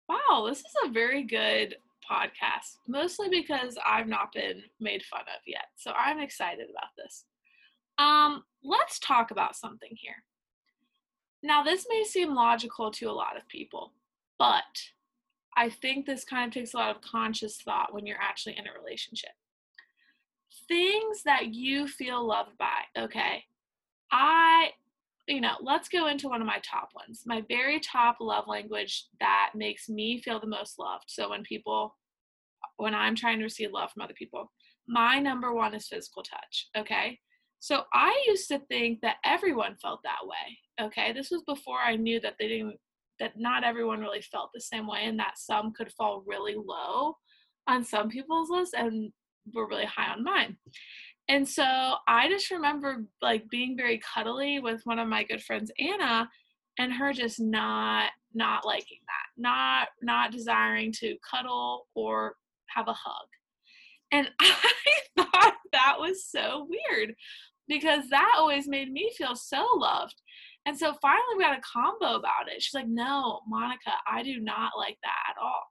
Wow, 0.08 0.46
this 0.48 0.60
is 0.60 0.76
a 0.86 0.92
very 0.92 1.24
good 1.24 1.76
podcast, 2.08 2.78
mostly 2.88 3.30
because 3.30 3.78
I've 3.84 4.08
not 4.08 4.32
been 4.32 4.62
made 4.80 5.02
fun 5.04 5.22
of 5.22 5.42
yet. 5.48 5.66
So 5.76 5.92
I'm 5.92 6.20
excited 6.20 6.68
about 6.70 6.92
this. 6.96 7.26
Um, 7.98 8.44
let's 8.64 9.00
talk 9.00 9.32
about 9.32 9.56
something 9.56 9.92
here. 9.94 10.24
Now, 11.44 11.64
this 11.64 11.86
may 11.90 12.04
seem 12.04 12.34
logical 12.34 12.92
to 12.92 13.06
a 13.06 13.14
lot 13.14 13.38
of 13.38 13.48
people, 13.48 13.94
but 14.40 14.64
I 15.56 15.70
think 15.70 16.06
this 16.06 16.26
kind 16.26 16.48
of 16.48 16.54
takes 16.54 16.74
a 16.74 16.78
lot 16.78 16.96
of 16.96 17.02
conscious 17.02 17.62
thought 17.62 17.94
when 17.94 18.06
you're 18.06 18.22
actually 18.22 18.58
in 18.58 18.68
a 18.68 18.78
relationship. 18.78 19.30
Things 20.68 21.24
that 21.24 21.54
you 21.54 21.88
feel 21.88 22.26
loved 22.26 22.58
by, 22.58 22.82
okay? 22.98 23.44
I, 24.12 24.72
you 25.28 25.40
know, 25.40 25.56
let's 25.62 25.88
go 25.88 26.08
into 26.08 26.28
one 26.28 26.42
of 26.42 26.48
my 26.48 26.60
top 26.64 26.90
ones. 26.96 27.24
My 27.26 27.44
very 27.48 27.80
top 27.80 28.18
love 28.20 28.48
language 28.48 29.06
that 29.20 29.52
makes 29.56 29.88
me 29.88 30.22
feel 30.22 30.40
the 30.40 30.48
most 30.48 30.80
loved. 30.80 31.06
So 31.08 31.30
when 31.30 31.44
people, 31.44 31.96
when 32.78 32.96
I'm 32.96 33.16
trying 33.16 33.38
to 33.38 33.44
receive 33.44 33.72
love 33.72 33.92
from 33.92 34.02
other 34.02 34.14
people, 34.14 34.52
my 34.88 35.20
number 35.20 35.54
one 35.54 35.74
is 35.74 35.88
physical 35.88 36.24
touch, 36.24 36.70
okay? 36.78 37.20
So 37.60 37.84
I 37.94 38.24
used 38.28 38.48
to 38.50 38.60
think 38.60 39.02
that 39.02 39.18
everyone 39.24 39.76
felt 39.82 40.02
that 40.04 40.26
way. 40.26 40.86
Okay, 40.88 41.14
this 41.14 41.32
was 41.32 41.44
before 41.44 41.80
I 41.80 41.96
knew 41.96 42.20
that 42.20 42.36
they 42.40 42.48
didn't 42.48 42.78
that 43.20 43.40
not 43.40 43.64
everyone 43.64 44.02
really 44.02 44.22
felt 44.22 44.50
the 44.54 44.62
same 44.62 44.88
way 44.88 45.06
and 45.06 45.18
that 45.18 45.38
some 45.38 45.72
could 45.72 45.92
fall 45.94 46.24
really 46.28 46.56
low 46.56 47.16
on 47.68 47.84
some 47.84 48.10
people's 48.10 48.50
list 48.50 48.74
and 48.74 49.12
were 49.54 49.68
really 49.68 49.86
high 49.86 50.12
on 50.12 50.24
mine. 50.24 50.58
And 51.28 51.48
so 51.48 51.96
I 52.08 52.30
just 52.30 52.52
remember 52.52 53.06
like 53.22 53.50
being 53.50 53.76
very 53.76 54.00
cuddly 54.00 54.60
with 54.60 54.82
one 54.84 55.00
of 55.00 55.08
my 55.08 55.24
good 55.24 55.42
friends 55.42 55.72
Anna 55.80 56.30
and 56.78 56.94
her 56.94 57.14
just 57.14 57.40
not 57.40 58.12
not 58.34 58.66
liking 58.66 59.00
that. 59.08 59.42
Not 59.42 59.88
not 60.02 60.32
desiring 60.32 60.92
to 61.00 61.16
cuddle 61.30 61.88
or 61.96 62.36
have 62.68 62.88
a 62.88 62.94
hug. 62.94 63.28
And 64.16 64.30
I 64.40 64.72
thought 65.18 65.56
that 65.74 65.98
was 66.00 66.26
so 66.26 66.70
weird 66.70 67.16
because 67.68 68.08
that 68.10 68.36
always 68.38 68.66
made 68.66 68.92
me 68.92 69.12
feel 69.18 69.36
so 69.36 69.68
loved. 69.76 70.16
And 70.66 70.78
so 70.78 70.94
finally 71.02 71.36
we 71.38 71.44
had 71.44 71.58
a 71.58 71.62
combo 71.62 72.16
about 72.16 72.48
it. 72.48 72.62
She's 72.62 72.74
like, 72.74 72.88
No, 72.88 73.42
Monica, 73.48 73.92
I 74.10 74.24
do 74.24 74.40
not 74.40 74.72
like 74.78 74.98
that 75.04 75.32
at 75.32 75.42
all. 75.42 75.64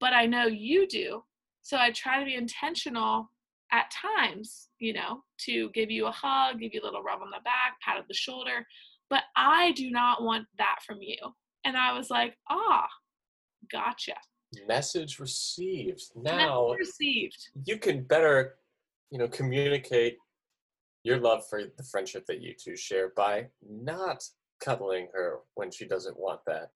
But 0.00 0.12
I 0.12 0.26
know 0.26 0.46
you 0.46 0.88
do. 0.88 1.22
So 1.62 1.76
I 1.76 1.92
try 1.92 2.18
to 2.18 2.24
be 2.24 2.34
intentional 2.34 3.30
at 3.70 3.92
times, 3.92 4.68
you 4.80 4.92
know, 4.92 5.22
to 5.46 5.70
give 5.70 5.90
you 5.90 6.06
a 6.06 6.10
hug, 6.10 6.58
give 6.58 6.74
you 6.74 6.82
a 6.82 6.84
little 6.84 7.02
rub 7.02 7.22
on 7.22 7.30
the 7.30 7.38
back, 7.44 7.80
pat 7.80 7.98
on 7.98 8.04
the 8.08 8.14
shoulder. 8.14 8.66
But 9.08 9.22
I 9.36 9.70
do 9.72 9.88
not 9.90 10.24
want 10.24 10.46
that 10.58 10.80
from 10.84 10.98
you. 11.00 11.16
And 11.64 11.76
I 11.76 11.96
was 11.96 12.10
like, 12.10 12.36
ah, 12.50 12.88
gotcha. 13.70 14.14
Message 14.66 15.18
received. 15.18 16.02
Now 16.14 16.68
Message 16.68 16.78
received. 16.78 17.48
you 17.64 17.78
can 17.78 18.02
better, 18.04 18.56
you 19.10 19.18
know, 19.18 19.28
communicate 19.28 20.16
your 21.04 21.18
love 21.18 21.42
for 21.48 21.62
the 21.76 21.82
friendship 21.84 22.24
that 22.26 22.40
you 22.40 22.54
two 22.54 22.76
share 22.76 23.12
by 23.16 23.46
not 23.66 24.22
cuddling 24.60 25.08
her 25.12 25.40
when 25.54 25.70
she 25.70 25.86
doesn't 25.86 26.18
want 26.18 26.40
that. 26.46 26.70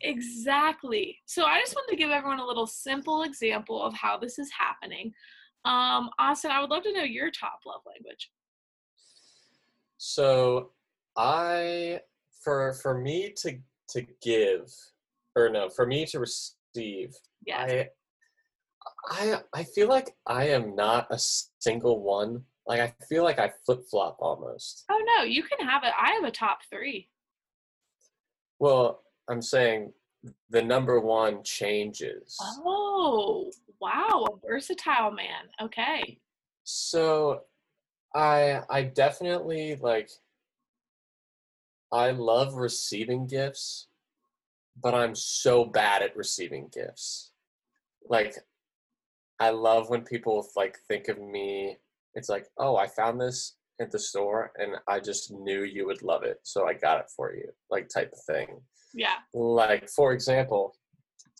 Exactly. 0.00 1.18
So 1.26 1.44
I 1.44 1.58
just 1.58 1.74
wanted 1.74 1.90
to 1.90 1.96
give 1.96 2.10
everyone 2.10 2.38
a 2.38 2.46
little 2.46 2.66
simple 2.66 3.24
example 3.24 3.82
of 3.82 3.94
how 3.94 4.16
this 4.16 4.38
is 4.38 4.50
happening. 4.56 5.12
Um, 5.64 6.10
Austin, 6.18 6.50
I 6.50 6.60
would 6.60 6.70
love 6.70 6.84
to 6.84 6.92
know 6.92 7.02
your 7.02 7.30
top 7.30 7.60
love 7.66 7.80
language. 7.86 8.30
So 9.98 10.70
I 11.16 12.00
for 12.42 12.72
for 12.74 12.96
me 12.96 13.34
to 13.38 13.58
to 13.90 14.06
give 14.22 14.72
or 15.34 15.48
no, 15.48 15.68
for 15.68 15.86
me 15.86 16.06
to 16.06 16.20
receive, 16.20 16.54
Yes. 17.46 17.70
I 17.70 17.88
I 19.10 19.40
I 19.54 19.64
feel 19.64 19.88
like 19.88 20.16
I 20.26 20.48
am 20.48 20.74
not 20.74 21.06
a 21.10 21.18
single 21.18 22.02
one. 22.02 22.44
Like 22.66 22.80
I 22.80 22.92
feel 23.08 23.24
like 23.24 23.38
I 23.38 23.50
flip 23.64 23.80
flop 23.90 24.18
almost. 24.20 24.84
oh 24.90 25.02
no, 25.16 25.24
you 25.24 25.42
can 25.42 25.66
have 25.66 25.84
it. 25.84 25.92
I 25.98 26.12
have 26.12 26.24
a 26.24 26.30
top 26.30 26.58
three. 26.70 27.08
Well, 28.58 29.02
I'm 29.30 29.42
saying 29.42 29.92
the 30.50 30.62
number 30.62 31.00
one 31.00 31.42
changes. 31.44 32.36
Oh, 32.42 33.50
wow, 33.80 34.26
a 34.30 34.46
versatile 34.46 35.10
man. 35.10 35.48
Okay. 35.62 36.18
So 36.64 37.42
I 38.14 38.60
I 38.68 38.82
definitely 38.82 39.76
like 39.80 40.10
I 41.92 42.10
love 42.10 42.54
receiving 42.54 43.26
gifts, 43.26 43.88
but 44.82 44.94
I'm 44.94 45.14
so 45.14 45.64
bad 45.64 46.02
at 46.02 46.16
receiving 46.16 46.68
gifts. 46.72 47.32
Like 48.08 48.36
I 49.40 49.50
love 49.50 49.90
when 49.90 50.02
people 50.02 50.46
like 50.56 50.78
think 50.88 51.08
of 51.08 51.18
me 51.20 51.76
it's 52.14 52.28
like, 52.28 52.46
"Oh, 52.58 52.76
I 52.76 52.86
found 52.88 53.20
this 53.20 53.56
at 53.80 53.90
the 53.90 53.98
store 53.98 54.50
and 54.56 54.76
I 54.88 54.98
just 54.98 55.30
knew 55.30 55.62
you 55.62 55.86
would 55.86 56.02
love 56.02 56.24
it, 56.24 56.38
so 56.42 56.66
I 56.66 56.74
got 56.74 57.00
it 57.00 57.10
for 57.14 57.34
you." 57.34 57.48
Like 57.70 57.88
type 57.88 58.12
of 58.12 58.34
thing. 58.34 58.60
Yeah. 58.94 59.16
Like 59.34 59.88
for 59.88 60.12
example, 60.12 60.74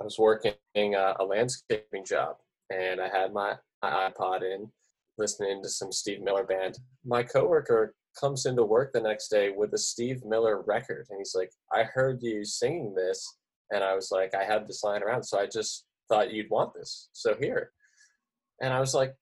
I 0.00 0.04
was 0.04 0.18
working 0.18 0.54
a, 0.76 1.14
a 1.18 1.24
landscaping 1.24 2.04
job 2.04 2.36
and 2.70 3.00
I 3.00 3.08
had 3.08 3.32
my, 3.32 3.54
my 3.82 4.10
iPod 4.10 4.42
in, 4.42 4.70
listening 5.16 5.62
to 5.62 5.68
some 5.68 5.90
Steve 5.90 6.20
Miller 6.20 6.44
band. 6.44 6.78
My 7.04 7.22
coworker 7.22 7.94
comes 8.18 8.46
into 8.46 8.64
work 8.64 8.92
the 8.92 9.00
next 9.00 9.28
day 9.28 9.50
with 9.50 9.72
a 9.74 9.78
Steve 9.78 10.24
Miller 10.24 10.62
record, 10.62 11.06
and 11.10 11.18
he's 11.18 11.34
like, 11.34 11.52
"I 11.72 11.84
heard 11.84 12.22
you 12.22 12.44
singing 12.44 12.94
this," 12.94 13.36
and 13.70 13.82
I 13.84 13.94
was 13.94 14.10
like, 14.10 14.34
"I 14.34 14.44
had 14.44 14.66
this 14.66 14.82
lying 14.82 15.02
around, 15.02 15.22
so 15.24 15.38
I 15.38 15.46
just 15.46 15.86
thought 16.08 16.32
you'd 16.32 16.50
want 16.50 16.74
this, 16.74 17.08
so 17.12 17.36
here." 17.40 17.72
And 18.60 18.72
I 18.72 18.80
was 18.80 18.94
like, 18.94 19.14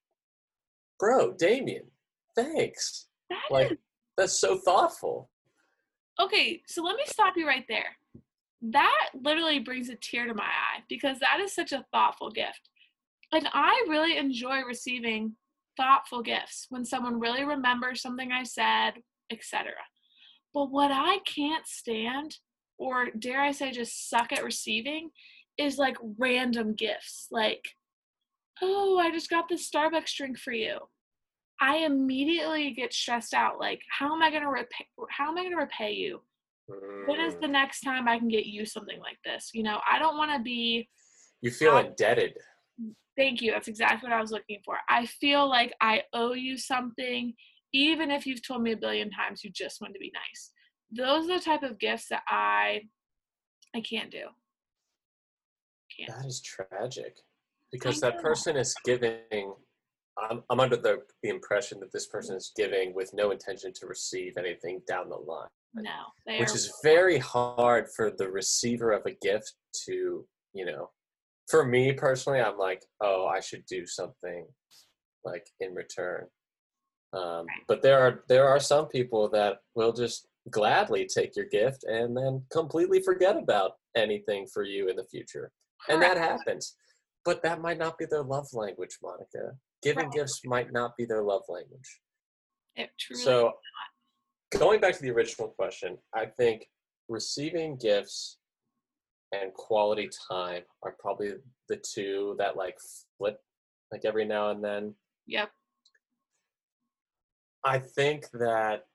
"Bro, 0.99 1.35
Damien, 1.35 1.91
thanks. 2.35 3.09
That 3.29 3.43
Like, 3.50 3.73
is- 3.73 3.79
that's 4.17 4.38
so 4.38 4.59
thoughtful." 4.59 5.31
okay, 6.19 6.62
so 6.67 6.83
let 6.83 6.97
me 6.97 7.03
stop 7.07 7.37
you 7.37 7.47
right 7.47 7.67
there. 7.69 7.97
That 8.62 9.11
literally 9.15 9.59
brings 9.59 9.91
a 9.91 9.97
tear 9.97 10.26
to 10.26 10.33
my 10.35 10.45
eye 10.45 10.83
because 10.88 11.19
that 11.21 11.41
is 11.41 11.55
such 11.55 11.73
a 11.73 11.85
thoughtful 11.93 12.31
gift. 12.31 12.71
And 13.33 13.47
I 13.53 13.85
really 13.88 14.17
enjoy 14.17 14.62
receiving 14.62 15.37
thoughtful 15.76 16.23
gifts 16.23 16.66
when 16.71 16.85
someone 16.85 17.21
really 17.21 17.45
remembers 17.45 18.00
something 18.02 18.33
I 18.33 18.42
said, 18.45 18.95
etc. 19.30 19.73
But 20.54 20.71
what 20.71 20.90
I 20.92 21.18
can't 21.26 21.66
stand, 21.66 22.37
or 22.78 23.09
dare 23.18 23.40
I 23.40 23.52
say 23.52 23.71
just 23.71 24.09
suck 24.09 24.33
at 24.33 24.45
receiving, 24.45 25.11
is 25.59 25.78
like 25.78 25.97
random 26.18 26.75
gifts. 26.75 27.28
Like, 27.30 27.64
oh, 28.62 28.99
I 28.99 29.11
just 29.11 29.30
got 29.30 29.49
this 29.49 29.68
Starbucks 29.71 30.14
drink 30.16 30.38
for 30.38 30.52
you. 30.52 30.78
I 31.61 31.78
immediately 31.78 32.73
get 32.73 32.92
stressed 32.92 33.33
out. 33.35 33.59
Like, 33.59 33.80
how 33.90 34.14
am 34.14 34.23
I 34.23 34.30
gonna 34.30 34.50
repay? 34.50 34.87
How 35.11 35.30
am 35.30 35.38
I 35.38 35.45
gonna 35.45 35.56
repay 35.56 35.92
you? 35.92 36.21
When 37.06 37.21
is 37.21 37.35
Mm. 37.35 37.40
the 37.42 37.49
next 37.49 37.80
time 37.83 38.09
I 38.09 38.18
can 38.18 38.28
get 38.28 38.47
you 38.47 38.66
something 38.66 38.99
like 39.00 39.18
this? 39.25 39.50
You 39.54 39.62
know, 39.62 39.80
I 39.88 39.99
don't 39.99 40.16
want 40.18 40.33
to 40.33 40.40
be. 40.40 40.88
You 41.40 41.50
feel 41.50 41.76
Um, 41.76 41.87
indebted. 41.87 42.37
Thank 43.16 43.40
you. 43.40 43.50
That's 43.50 43.68
exactly 43.68 44.08
what 44.08 44.16
I 44.16 44.20
was 44.20 44.30
looking 44.30 44.61
for. 44.64 44.76
I 44.88 45.06
feel 45.06 45.49
like 45.49 45.75
I 45.80 46.02
owe 46.12 46.35
you 46.35 46.58
something, 46.58 47.35
even 47.73 48.11
if 48.11 48.26
you've 48.26 48.46
told 48.46 48.62
me 48.62 48.73
a 48.73 48.76
billion 48.76 49.11
times 49.11 49.42
you 49.42 49.50
just 49.50 49.80
want 49.80 49.94
to 49.94 50.00
be 50.00 50.12
nice. 50.14 50.52
Those 50.90 51.28
are 51.28 51.38
the 51.38 51.44
type 51.44 51.62
of 51.62 51.78
gifts 51.78 52.08
that 52.11 52.23
I, 52.28 52.82
I 53.75 53.80
can't 53.80 54.11
do. 54.11 54.25
Can't. 55.96 56.16
That 56.16 56.26
is 56.26 56.42
tragic 56.42 57.16
because 57.73 58.00
that 58.00 58.20
person 58.20 58.56
is 58.56 58.75
giving. 58.85 59.54
I'm, 60.18 60.42
I'm 60.50 60.61
under 60.61 60.76
the, 60.76 61.02
the 61.23 61.28
impression 61.28 61.78
that 61.80 61.92
this 61.92 62.06
person 62.06 62.37
is 62.37 62.52
giving 62.56 62.94
with 62.94 63.11
no 63.12 63.32
intention 63.32 63.73
to 63.75 63.87
receive 63.87 64.38
anything 64.38 64.80
down 64.88 65.11
the 65.11 65.16
line, 65.16 65.49
No, 65.75 65.90
which 66.38 66.50
are. 66.50 66.54
is 66.54 66.73
very 66.82 67.18
hard 67.18 67.88
for 67.94 68.11
the 68.11 68.30
receiver 68.30 68.92
of 68.92 69.04
a 69.04 69.12
gift 69.23 69.52
to, 69.87 70.25
you 70.54 70.64
know, 70.64 70.88
for 71.49 71.65
me 71.65 71.93
personally, 71.93 72.41
I'm 72.41 72.59
like, 72.59 72.83
oh, 73.00 73.26
I 73.26 73.41
should 73.41 73.65
do 73.67 73.87
something 73.87 74.47
like 75.25 75.47
in 75.61 75.75
return. 75.75 76.26
Um, 77.12 77.47
but 77.69 77.83
there 77.83 77.99
are 77.99 78.25
there 78.29 78.47
are 78.49 78.61
some 78.61 78.88
people 78.88 79.29
that 79.31 79.59
will 79.75 79.93
just 79.93 80.26
gladly 80.50 81.07
take 81.07 81.35
your 81.37 81.47
gift 81.47 81.85
and 81.85 82.17
then 82.17 82.43
completely 82.50 83.00
forget 83.00 83.37
about 83.37 83.73
anything 83.97 84.47
for 84.53 84.62
you 84.62 84.88
in 84.88 84.95
the 84.97 85.05
future 85.05 85.50
and 85.88 86.00
that 86.00 86.17
happens 86.17 86.76
but 87.25 87.43
that 87.43 87.61
might 87.61 87.79
not 87.79 87.99
be 87.99 88.05
their 88.05 88.23
love 88.23 88.47
language 88.53 88.97
monica 89.03 89.57
giving 89.83 90.05
Right. 90.05 90.12
gifts 90.12 90.43
might 90.45 90.73
not 90.73 90.97
be 90.97 91.05
their 91.05 91.23
love 91.25 91.43
language 91.49 92.00
It 92.76 92.91
truly. 93.00 93.23
so 93.23 93.55
going 94.57 94.81
back 94.81 94.95
to 94.95 95.03
the 95.03 95.11
original 95.11 95.49
question 95.49 95.99
i 96.15 96.26
think 96.26 96.69
receiving 97.09 97.76
gifts 97.76 98.38
and 99.33 99.52
quality 99.54 100.09
time 100.30 100.62
are 100.83 100.97
probably 100.99 101.33
the 101.68 101.76
two 101.76 102.35
that 102.38 102.56
like 102.56 102.78
flip 103.18 103.40
like 103.92 104.04
every 104.04 104.25
now 104.25 104.50
and 104.50 104.62
then 104.62 104.95
yep. 105.26 105.50
i 107.64 107.78
think 107.78 108.26
that 108.33 108.87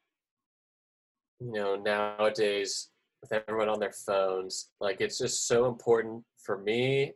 you 1.39 1.51
know 1.51 1.75
nowadays 1.75 2.89
with 3.21 3.31
everyone 3.33 3.69
on 3.69 3.79
their 3.79 3.91
phones 3.91 4.69
like 4.79 5.01
it's 5.01 5.17
just 5.17 5.47
so 5.47 5.67
important 5.67 6.23
for 6.43 6.57
me 6.59 7.13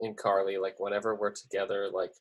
and 0.00 0.16
carly 0.16 0.58
like 0.58 0.78
whenever 0.78 1.14
we're 1.14 1.32
together 1.32 1.88
like 1.92 2.12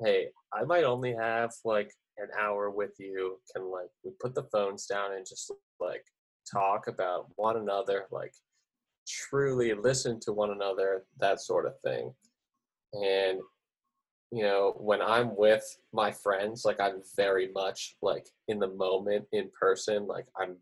hey 0.00 0.26
i 0.52 0.64
might 0.64 0.84
only 0.84 1.14
have 1.14 1.50
like 1.64 1.90
an 2.18 2.28
hour 2.40 2.70
with 2.70 2.92
you 2.98 3.38
can 3.54 3.70
like 3.70 3.90
we 4.04 4.10
put 4.20 4.34
the 4.34 4.44
phones 4.44 4.86
down 4.86 5.12
and 5.12 5.26
just 5.26 5.52
like 5.80 6.04
talk 6.50 6.86
about 6.88 7.26
one 7.36 7.56
another 7.56 8.04
like 8.10 8.34
truly 9.06 9.74
listen 9.74 10.18
to 10.20 10.32
one 10.32 10.50
another 10.50 11.04
that 11.18 11.40
sort 11.40 11.66
of 11.66 11.78
thing. 11.80 12.12
And 12.92 13.40
you 14.32 14.42
know 14.42 14.74
when 14.78 15.02
i'm 15.02 15.36
with 15.36 15.62
my 15.92 16.10
friends 16.10 16.64
like 16.64 16.80
i'm 16.80 17.02
very 17.14 17.50
much 17.52 17.94
like 18.00 18.26
in 18.48 18.58
the 18.58 18.68
moment 18.68 19.22
in 19.32 19.50
person 19.60 20.06
like 20.06 20.24
i'm 20.40 20.56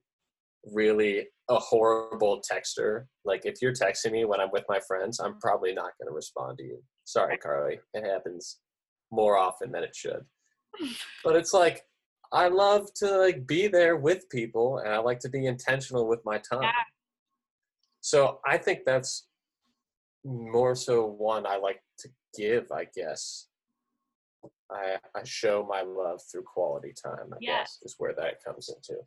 really 0.70 1.26
a 1.48 1.58
horrible 1.58 2.40
texter. 2.40 3.06
Like 3.24 3.42
if 3.44 3.56
you're 3.60 3.72
texting 3.72 4.12
me 4.12 4.24
when 4.24 4.40
i'm 4.40 4.50
with 4.52 4.64
my 4.68 4.80
friends 4.86 5.20
i'm 5.20 5.38
probably 5.40 5.72
not 5.72 5.92
going 5.98 6.08
to 6.08 6.14
respond 6.14 6.58
to 6.58 6.64
you. 6.64 6.82
Sorry 7.04 7.36
carly. 7.36 7.80
It 7.94 8.06
happens 8.06 8.58
more 9.10 9.36
often 9.36 9.72
than 9.72 9.82
it 9.82 9.94
should. 9.94 10.24
But 11.24 11.36
it's 11.36 11.52
like 11.52 11.82
i 12.32 12.48
love 12.48 12.92
to 12.94 13.18
like 13.18 13.46
be 13.46 13.66
there 13.66 13.96
with 13.96 14.28
people 14.30 14.78
and 14.78 14.88
i 14.88 14.98
like 14.98 15.18
to 15.20 15.28
be 15.28 15.46
intentional 15.46 16.08
with 16.08 16.20
my 16.24 16.38
time. 16.38 16.62
Yeah. 16.62 16.70
So 18.02 18.38
i 18.44 18.58
think 18.58 18.80
that's 18.84 19.28
more 20.24 20.74
so 20.74 21.06
one 21.06 21.46
i 21.46 21.56
like 21.56 21.80
to 21.98 22.08
give 22.38 22.70
i 22.70 22.84
guess 22.94 23.48
i 24.70 24.96
i 25.16 25.22
show 25.24 25.66
my 25.68 25.80
love 25.82 26.20
through 26.30 26.42
quality 26.42 26.92
time 26.92 27.32
i 27.32 27.36
Yeah. 27.40 27.60
guess 27.60 27.78
is 27.82 27.94
where 27.98 28.14
that 28.14 28.44
comes 28.44 28.68
into 28.68 29.00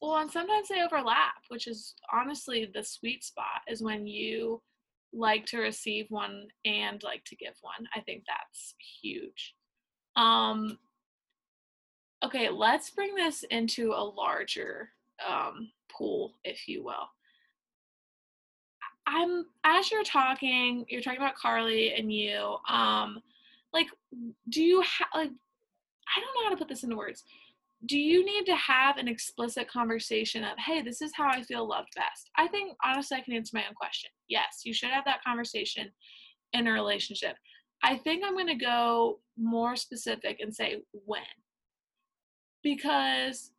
Well, 0.00 0.16
and 0.18 0.30
sometimes 0.30 0.68
they 0.68 0.82
overlap, 0.82 1.40
which 1.48 1.66
is 1.66 1.94
honestly 2.12 2.66
the 2.72 2.84
sweet 2.84 3.24
spot 3.24 3.62
is 3.66 3.82
when 3.82 4.06
you 4.06 4.62
like 5.12 5.46
to 5.46 5.58
receive 5.58 6.06
one 6.10 6.48
and 6.66 7.02
like 7.02 7.24
to 7.24 7.36
give 7.36 7.54
one. 7.62 7.88
I 7.94 8.00
think 8.00 8.24
that's 8.26 8.74
huge. 9.02 9.54
Um 10.16 10.78
okay, 12.22 12.50
let's 12.50 12.90
bring 12.90 13.14
this 13.14 13.42
into 13.50 13.92
a 13.92 14.04
larger 14.04 14.90
um 15.26 15.70
pool, 15.90 16.34
if 16.44 16.68
you 16.68 16.84
will. 16.84 17.08
I'm 19.06 19.46
as 19.64 19.90
you're 19.90 20.04
talking, 20.04 20.84
you're 20.88 21.02
talking 21.02 21.20
about 21.20 21.36
Carly 21.36 21.94
and 21.94 22.12
you. 22.12 22.56
Um, 22.68 23.20
like, 23.72 23.86
do 24.48 24.62
you 24.62 24.80
have 24.80 25.08
like? 25.14 25.30
I 26.16 26.20
don't 26.20 26.34
know 26.34 26.44
how 26.44 26.50
to 26.50 26.56
put 26.56 26.68
this 26.68 26.84
into 26.84 26.96
words. 26.96 27.24
Do 27.86 27.98
you 27.98 28.24
need 28.24 28.46
to 28.46 28.56
have 28.56 28.96
an 28.96 29.06
explicit 29.06 29.68
conversation 29.68 30.44
of, 30.44 30.58
hey, 30.58 30.82
this 30.82 31.02
is 31.02 31.12
how 31.14 31.28
I 31.28 31.42
feel 31.42 31.68
loved 31.68 31.90
best? 31.94 32.30
I 32.36 32.48
think 32.48 32.72
honestly, 32.84 33.18
I 33.18 33.20
can 33.20 33.34
answer 33.34 33.56
my 33.56 33.66
own 33.68 33.74
question. 33.74 34.10
Yes, 34.28 34.62
you 34.64 34.72
should 34.72 34.90
have 34.90 35.04
that 35.04 35.22
conversation 35.24 35.90
in 36.52 36.66
a 36.66 36.72
relationship. 36.72 37.36
I 37.82 37.96
think 37.96 38.24
I'm 38.24 38.34
going 38.34 38.46
to 38.46 38.54
go 38.54 39.20
more 39.36 39.76
specific 39.76 40.40
and 40.40 40.54
say 40.54 40.82
when. 40.92 41.22
Because 42.62 43.50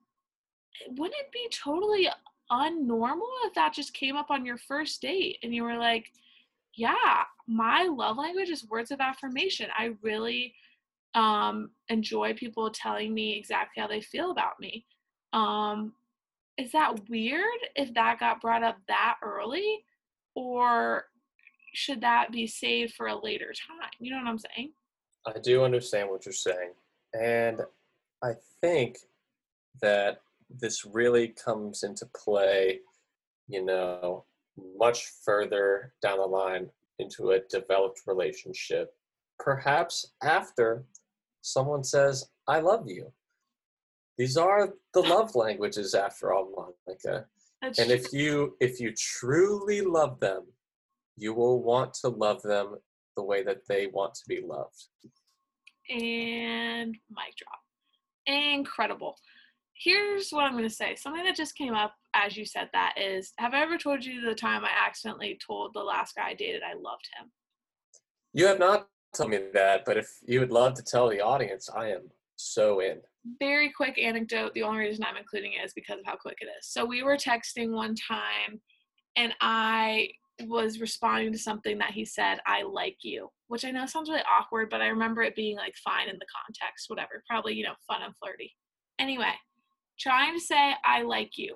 wouldn't 0.89 1.19
it 1.19 1.31
be 1.31 1.47
totally 1.51 2.09
unnormal 2.51 3.27
if 3.45 3.53
that 3.55 3.73
just 3.73 3.93
came 3.93 4.15
up 4.15 4.29
on 4.29 4.45
your 4.45 4.57
first 4.57 5.01
date 5.01 5.37
and 5.43 5.53
you 5.53 5.63
were 5.63 5.77
like, 5.77 6.11
yeah, 6.75 7.23
my 7.47 7.83
love 7.83 8.17
language 8.17 8.49
is 8.49 8.67
words 8.67 8.91
of 8.91 8.99
affirmation. 8.99 9.67
I 9.77 9.93
really 10.01 10.53
um, 11.15 11.71
enjoy 11.89 12.33
people 12.33 12.69
telling 12.69 13.13
me 13.13 13.37
exactly 13.37 13.81
how 13.81 13.87
they 13.87 14.01
feel 14.01 14.31
about 14.31 14.59
me. 14.59 14.85
Um, 15.33 15.93
is 16.57 16.71
that 16.71 17.09
weird 17.09 17.59
if 17.75 17.93
that 17.93 18.19
got 18.19 18.41
brought 18.41 18.63
up 18.63 18.77
that 18.87 19.17
early? 19.23 19.83
Or 20.35 21.05
should 21.73 22.01
that 22.01 22.31
be 22.31 22.47
saved 22.47 22.93
for 22.93 23.07
a 23.07 23.23
later 23.23 23.53
time? 23.67 23.89
You 23.99 24.11
know 24.11 24.17
what 24.17 24.27
I'm 24.27 24.39
saying? 24.39 24.71
I 25.25 25.39
do 25.39 25.63
understand 25.63 26.09
what 26.09 26.25
you're 26.25 26.33
saying. 26.33 26.71
And 27.19 27.61
I 28.23 28.33
think 28.61 28.97
that 29.81 30.21
this 30.49 30.85
really 30.85 31.29
comes 31.29 31.83
into 31.83 32.07
play, 32.15 32.79
you 33.47 33.63
know, 33.63 34.25
much 34.77 35.07
further 35.23 35.93
down 36.01 36.17
the 36.17 36.25
line 36.25 36.69
into 36.99 37.31
a 37.31 37.39
developed 37.49 38.01
relationship, 38.07 38.93
perhaps 39.39 40.13
after 40.23 40.83
someone 41.41 41.83
says, 41.83 42.29
I 42.47 42.59
love 42.59 42.85
you. 42.87 43.11
These 44.17 44.37
are 44.37 44.73
the 44.93 45.01
love 45.01 45.35
languages 45.35 45.93
after 45.93 46.33
all, 46.33 46.73
Monica. 46.87 47.25
That's 47.61 47.79
and 47.79 47.91
if 47.91 48.11
you 48.13 48.55
if 48.59 48.79
you 48.79 48.93
truly 48.95 49.81
love 49.81 50.19
them, 50.19 50.43
you 51.15 51.33
will 51.33 51.61
want 51.61 51.93
to 51.95 52.09
love 52.09 52.41
them 52.41 52.77
the 53.15 53.23
way 53.23 53.43
that 53.43 53.67
they 53.67 53.87
want 53.87 54.15
to 54.15 54.21
be 54.27 54.41
loved. 54.43 54.87
And 55.89 56.95
mic 57.09 57.35
drop. 57.37 57.59
Incredible 58.25 59.17
here's 59.79 60.29
what 60.29 60.43
I'm 60.43 60.53
going 60.53 60.63
to 60.63 60.69
say. 60.69 60.95
Something 60.95 61.23
that 61.23 61.35
just 61.35 61.55
came 61.55 61.73
up 61.73 61.93
as 62.13 62.35
you 62.35 62.45
said 62.45 62.69
that 62.73 62.95
is 62.97 63.33
Have 63.37 63.53
I 63.53 63.61
ever 63.61 63.77
told 63.77 64.03
you 64.03 64.21
the 64.21 64.35
time 64.35 64.65
I 64.65 64.71
accidentally 64.85 65.39
told 65.45 65.71
the 65.73 65.81
last 65.81 66.15
guy 66.15 66.29
I 66.29 66.33
dated 66.33 66.61
I 66.63 66.73
loved 66.73 67.07
him? 67.19 67.31
You 68.33 68.47
have 68.47 68.59
not 68.59 68.87
told 69.15 69.31
me 69.31 69.39
that, 69.53 69.83
but 69.85 69.97
if 69.97 70.09
you 70.25 70.39
would 70.39 70.51
love 70.51 70.73
to 70.75 70.83
tell 70.83 71.09
the 71.09 71.21
audience, 71.21 71.69
I 71.69 71.89
am 71.91 72.09
so 72.35 72.81
in. 72.81 72.99
Very 73.39 73.71
quick 73.71 73.97
anecdote. 73.97 74.53
The 74.53 74.63
only 74.63 74.79
reason 74.79 75.03
I'm 75.03 75.17
including 75.17 75.53
it 75.53 75.65
is 75.65 75.73
because 75.73 75.99
of 75.99 76.05
how 76.05 76.15
quick 76.15 76.37
it 76.41 76.45
is. 76.45 76.67
So 76.67 76.85
we 76.85 77.03
were 77.03 77.17
texting 77.17 77.71
one 77.71 77.95
time 77.95 78.61
and 79.15 79.33
I 79.41 80.09
was 80.45 80.79
responding 80.79 81.31
to 81.31 81.37
something 81.37 81.79
that 81.79 81.91
he 81.91 82.05
said, 82.05 82.39
I 82.45 82.61
like 82.61 82.97
you, 83.01 83.29
which 83.47 83.65
I 83.65 83.71
know 83.71 83.87
sounds 83.87 84.09
really 84.09 84.21
awkward, 84.31 84.69
but 84.69 84.81
I 84.81 84.87
remember 84.87 85.23
it 85.23 85.35
being 85.35 85.57
like 85.57 85.73
fine 85.83 86.09
in 86.09 86.19
the 86.19 86.27
context, 86.45 86.89
whatever. 86.89 87.23
Probably, 87.27 87.55
you 87.55 87.63
know, 87.63 87.73
fun 87.87 88.03
and 88.03 88.13
flirty. 88.17 88.53
Anyway, 88.99 89.33
trying 89.99 90.33
to 90.37 90.43
say 90.43 90.73
I 90.83 91.03
like 91.03 91.37
you. 91.37 91.55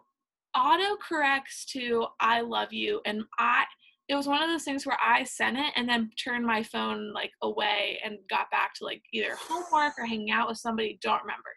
Auto 0.55 0.97
corrects 0.97 1.65
to 1.73 2.07
I 2.19 2.41
love 2.41 2.73
you 2.73 3.01
and 3.05 3.23
I 3.39 3.63
it 4.11 4.15
was 4.15 4.27
one 4.27 4.43
of 4.43 4.49
those 4.49 4.65
things 4.65 4.85
where 4.85 4.97
I 5.01 5.23
sent 5.23 5.57
it 5.57 5.71
and 5.77 5.87
then 5.87 6.09
turned 6.21 6.45
my 6.45 6.63
phone 6.63 7.13
like 7.13 7.31
away 7.41 7.97
and 8.03 8.17
got 8.29 8.51
back 8.51 8.73
to 8.75 8.83
like 8.83 9.01
either 9.13 9.37
homework 9.39 9.93
or 9.97 10.05
hanging 10.05 10.31
out 10.31 10.49
with 10.49 10.57
somebody, 10.57 10.99
don't 11.01 11.21
remember. 11.21 11.49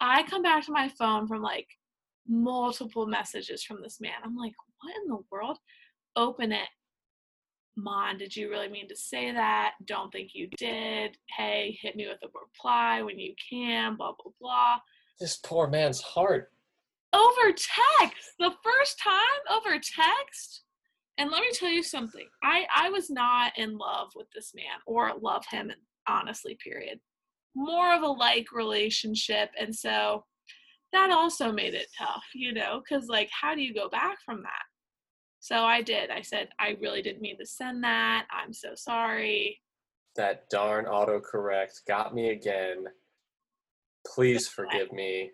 I 0.00 0.24
come 0.24 0.42
back 0.42 0.66
to 0.66 0.72
my 0.72 0.88
phone 0.88 1.28
from 1.28 1.42
like 1.42 1.68
multiple 2.26 3.06
messages 3.06 3.62
from 3.62 3.82
this 3.82 4.00
man. 4.00 4.14
I'm 4.24 4.36
like, 4.36 4.54
what 4.80 4.96
in 4.96 5.10
the 5.10 5.18
world? 5.30 5.58
Open 6.16 6.50
it. 6.50 6.68
Mon, 7.76 8.18
did 8.18 8.34
you 8.34 8.50
really 8.50 8.68
mean 8.68 8.88
to 8.88 8.96
say 8.96 9.30
that? 9.30 9.74
Don't 9.84 10.10
think 10.10 10.30
you 10.34 10.48
did. 10.58 11.16
Hey, 11.36 11.78
hit 11.80 11.94
me 11.94 12.08
with 12.08 12.18
a 12.24 12.28
reply 12.36 13.02
when 13.02 13.18
you 13.18 13.34
can, 13.48 13.96
blah, 13.96 14.12
blah, 14.20 14.32
blah. 14.40 14.78
This 15.20 15.36
poor 15.36 15.68
man's 15.68 16.00
heart. 16.00 16.50
Over 17.12 17.52
text. 17.52 18.34
The 18.38 18.52
first 18.64 18.98
time 18.98 19.20
over 19.50 19.78
text. 19.78 20.62
And 21.18 21.30
let 21.30 21.42
me 21.42 21.50
tell 21.52 21.68
you 21.68 21.82
something. 21.82 22.26
I 22.42 22.64
I 22.74 22.88
was 22.88 23.10
not 23.10 23.52
in 23.58 23.76
love 23.76 24.08
with 24.16 24.28
this 24.34 24.52
man 24.54 24.78
or 24.86 25.12
love 25.20 25.44
him 25.50 25.70
honestly, 26.08 26.56
period. 26.64 26.98
More 27.54 27.92
of 27.94 28.02
a 28.02 28.06
like 28.08 28.46
relationship 28.52 29.50
and 29.58 29.74
so 29.74 30.24
that 30.92 31.10
also 31.10 31.52
made 31.52 31.74
it 31.74 31.88
tough, 31.96 32.24
you 32.34 32.52
know, 32.52 32.82
cuz 32.88 33.08
like 33.08 33.28
how 33.30 33.54
do 33.54 33.60
you 33.60 33.74
go 33.74 33.90
back 33.90 34.22
from 34.24 34.42
that? 34.42 34.64
So 35.40 35.56
I 35.64 35.82
did. 35.82 36.10
I 36.10 36.22
said 36.22 36.48
I 36.58 36.78
really 36.80 37.02
didn't 37.02 37.20
mean 37.20 37.36
to 37.38 37.46
send 37.46 37.84
that. 37.84 38.26
I'm 38.30 38.54
so 38.54 38.74
sorry. 38.74 39.60
That 40.16 40.48
darn 40.48 40.86
autocorrect 40.86 41.84
got 41.86 42.14
me 42.14 42.30
again. 42.30 42.86
Please 44.06 44.48
forgive 44.48 44.92
me. 44.92 45.30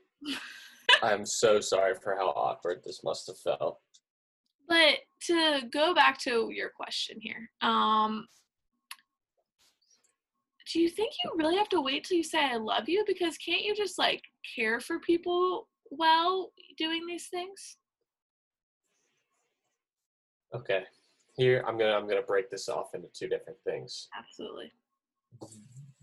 I'm 1.02 1.26
so 1.26 1.60
sorry 1.60 1.94
for 2.02 2.14
how 2.16 2.28
awkward 2.28 2.82
this 2.84 3.02
must 3.04 3.26
have 3.26 3.38
felt. 3.38 3.80
But 4.68 4.98
to 5.26 5.62
go 5.72 5.94
back 5.94 6.18
to 6.20 6.50
your 6.50 6.70
question 6.70 7.18
here, 7.20 7.50
um, 7.62 8.26
do 10.72 10.80
you 10.80 10.88
think 10.88 11.12
you 11.22 11.32
really 11.36 11.56
have 11.56 11.68
to 11.68 11.80
wait 11.80 12.04
till 12.04 12.16
you 12.16 12.24
say 12.24 12.40
I 12.40 12.56
love 12.56 12.88
you? 12.88 13.04
Because 13.06 13.36
can't 13.38 13.62
you 13.62 13.74
just 13.74 13.98
like 13.98 14.22
care 14.56 14.80
for 14.80 14.98
people 14.98 15.68
while 15.90 16.52
doing 16.76 17.06
these 17.06 17.28
things? 17.28 17.76
Okay. 20.54 20.82
Here 21.36 21.62
I'm 21.68 21.78
gonna 21.78 21.92
I'm 21.92 22.08
gonna 22.08 22.22
break 22.22 22.50
this 22.50 22.68
off 22.68 22.94
into 22.94 23.08
two 23.14 23.28
different 23.28 23.58
things. 23.64 24.08
Absolutely 24.18 24.72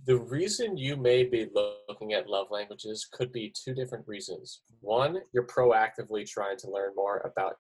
the 0.06 0.18
reason 0.18 0.78
you 0.78 0.98
may 0.98 1.24
be 1.24 1.48
looking 1.88 2.14
at 2.14 2.30
love 2.30 2.48
languages 2.52 3.08
could 3.12 3.32
be 3.32 3.54
two 3.56 3.74
different 3.74 4.06
reasons. 4.08 4.62
One, 4.82 5.20
you're 5.34 5.48
proactively 5.48 6.28
trying 6.28 6.58
to 6.58 6.72
learn 6.72 6.92
more 6.96 7.20
about 7.32 7.56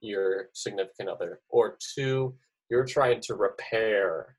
your 0.00 0.48
significant 0.52 1.08
other, 1.08 1.40
or 1.48 1.78
two, 1.94 2.34
you're 2.70 2.84
trying 2.84 3.20
to 3.22 3.34
repair 3.34 4.36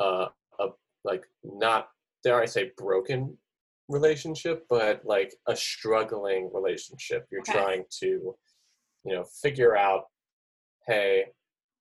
uh, 0.00 0.26
a 0.60 0.66
like 1.04 1.24
not 1.42 1.88
dare 2.22 2.40
I 2.40 2.46
say 2.46 2.72
broken 2.76 3.36
relationship, 3.88 4.64
but 4.68 5.02
like 5.04 5.34
a 5.48 5.56
struggling 5.56 6.50
relationship. 6.52 7.26
You're 7.30 7.42
okay. 7.42 7.52
trying 7.52 7.84
to, 8.00 8.06
you 9.04 9.14
know, 9.14 9.24
figure 9.42 9.76
out, 9.76 10.04
hey, 10.86 11.26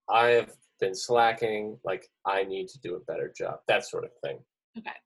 I 0.09 0.27
have 0.27 0.51
been 0.83 0.93
slacking, 0.93 1.77
like 1.85 2.09
I 2.25 2.43
need 2.43 2.67
to 2.67 2.79
do 2.79 2.95
a 2.95 3.11
better 3.11 3.33
job, 3.35 3.59
that 3.69 3.85
sort 3.85 4.03
of 4.03 4.11
thing. 4.21 4.39
Okay. 4.77 4.97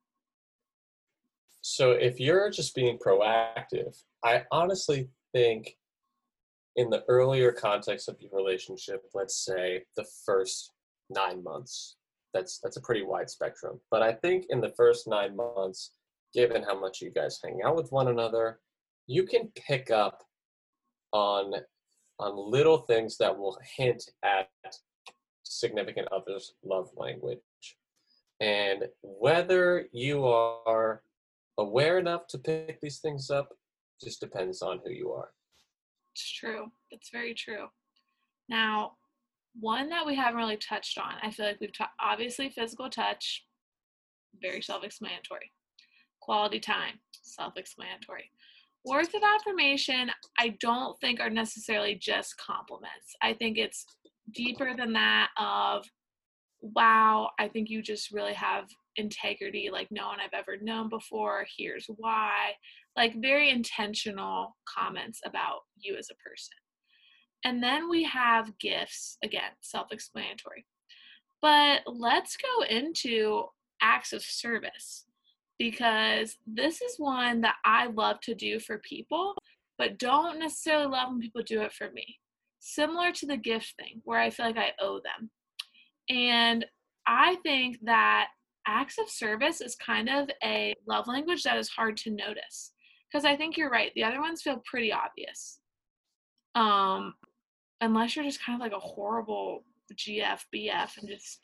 So 1.61 1.91
if 1.91 2.19
you're 2.19 2.49
just 2.49 2.73
being 2.73 2.97
proactive, 2.97 3.95
I 4.25 4.43
honestly 4.51 5.09
think 5.33 5.75
in 6.77 6.89
the 6.89 7.03
earlier 7.07 7.51
context 7.51 8.09
of 8.09 8.15
your 8.19 8.31
relationship, 8.33 9.03
let's 9.13 9.45
say 9.45 9.83
the 9.95 10.05
first 10.25 10.71
nine 11.11 11.43
months, 11.43 11.97
that's 12.33 12.59
that's 12.63 12.77
a 12.77 12.81
pretty 12.81 13.03
wide 13.03 13.29
spectrum. 13.29 13.79
But 13.91 14.01
I 14.01 14.13
think 14.13 14.45
in 14.49 14.61
the 14.61 14.73
first 14.75 15.07
nine 15.07 15.35
months, 15.35 15.91
given 16.33 16.63
how 16.63 16.79
much 16.79 17.01
you 17.01 17.11
guys 17.11 17.39
hang 17.43 17.59
out 17.63 17.75
with 17.75 17.91
one 17.91 18.07
another, 18.07 18.59
you 19.05 19.23
can 19.27 19.51
pick 19.55 19.91
up 19.91 20.23
on 21.13 21.53
on 22.19 22.51
little 22.51 22.79
things 22.79 23.17
that 23.19 23.37
will 23.37 23.59
hint 23.77 24.03
at 24.23 24.49
significant 25.47 26.07
other's 26.11 26.53
love 26.63 26.89
language. 26.95 27.39
And 28.39 28.83
whether 29.01 29.87
you 29.91 30.25
are 30.25 31.01
aware 31.57 31.97
enough 31.97 32.27
to 32.27 32.37
pick 32.37 32.79
these 32.81 32.99
things 32.99 33.29
up 33.29 33.49
just 34.03 34.19
depends 34.19 34.61
on 34.61 34.79
who 34.85 34.91
you 34.91 35.11
are. 35.11 35.29
It's 36.13 36.31
true. 36.31 36.71
It's 36.91 37.09
very 37.09 37.33
true. 37.33 37.67
Now, 38.49 38.93
one 39.59 39.89
that 39.89 40.05
we 40.05 40.15
haven't 40.15 40.37
really 40.37 40.57
touched 40.57 40.97
on, 40.97 41.13
I 41.21 41.31
feel 41.31 41.47
like 41.47 41.59
we've 41.59 41.75
talked, 41.75 41.95
obviously, 41.99 42.49
physical 42.49 42.89
touch, 42.89 43.45
very 44.41 44.61
self 44.61 44.83
explanatory. 44.83 45.51
Quality 46.21 46.59
time, 46.59 46.99
self 47.23 47.57
explanatory. 47.57 48.31
Words 48.85 49.09
of 49.15 49.21
affirmation, 49.23 50.11
I 50.37 50.55
don't 50.59 50.97
think 50.99 51.19
are 51.19 51.29
necessarily 51.29 51.95
just 51.95 52.37
compliments. 52.37 53.15
I 53.21 53.33
think 53.33 53.57
it's 53.57 53.85
deeper 54.33 54.75
than 54.75 54.93
that 54.93 55.29
of 55.37 55.85
wow, 56.61 57.29
I 57.39 57.47
think 57.47 57.69
you 57.69 57.81
just 57.81 58.11
really 58.11 58.33
have 58.33 58.65
integrity 58.95 59.69
like 59.71 59.87
no 59.91 60.07
one 60.07 60.19
I've 60.19 60.37
ever 60.37 60.57
known 60.61 60.89
before. 60.89 61.45
Here's 61.57 61.85
why. 61.97 62.53
Like 62.95 63.21
very 63.21 63.51
intentional 63.51 64.57
comments 64.67 65.21
about 65.25 65.59
you 65.77 65.95
as 65.97 66.09
a 66.11 66.15
person. 66.15 66.55
And 67.45 67.61
then 67.61 67.89
we 67.89 68.03
have 68.03 68.57
gifts, 68.59 69.17
again, 69.23 69.51
self 69.61 69.91
explanatory. 69.91 70.65
But 71.41 71.81
let's 71.85 72.35
go 72.35 72.65
into 72.65 73.43
acts 73.81 74.11
of 74.11 74.23
service 74.23 75.05
because 75.59 76.37
this 76.47 76.81
is 76.81 76.95
one 76.97 77.41
that 77.41 77.55
I 77.63 77.87
love 77.87 78.19
to 78.21 78.33
do 78.33 78.59
for 78.59 78.79
people, 78.79 79.35
but 79.77 79.99
don't 79.99 80.39
necessarily 80.39 80.87
love 80.87 81.09
when 81.09 81.19
people 81.19 81.43
do 81.43 81.61
it 81.61 81.73
for 81.73 81.91
me. 81.91 82.17
Similar 82.59 83.11
to 83.13 83.25
the 83.25 83.37
gift 83.37 83.75
thing, 83.79 84.01
where 84.03 84.19
I 84.19 84.29
feel 84.29 84.45
like 84.45 84.57
I 84.57 84.71
owe 84.79 84.99
them. 84.99 85.29
And 86.09 86.65
I 87.05 87.35
think 87.43 87.77
that 87.83 88.27
acts 88.65 88.97
of 88.97 89.09
service 89.09 89.61
is 89.61 89.75
kind 89.75 90.09
of 90.09 90.29
a 90.43 90.73
love 90.87 91.07
language 91.07 91.43
that 91.43 91.57
is 91.57 91.69
hard 91.69 91.95
to 91.97 92.11
notice 92.11 92.73
because 93.09 93.25
I 93.25 93.35
think 93.35 93.57
you're 93.57 93.69
right. 93.69 93.91
The 93.95 94.03
other 94.03 94.19
ones 94.19 94.41
feel 94.41 94.61
pretty 94.65 94.91
obvious. 94.91 95.59
Um, 96.55 97.13
unless 97.81 98.15
you're 98.15 98.25
just 98.25 98.43
kind 98.43 98.55
of 98.55 98.61
like 98.61 98.75
a 98.75 98.85
horrible 98.85 99.63
GF, 99.93 100.39
BF, 100.53 100.97
and 100.97 101.07
just 101.07 101.39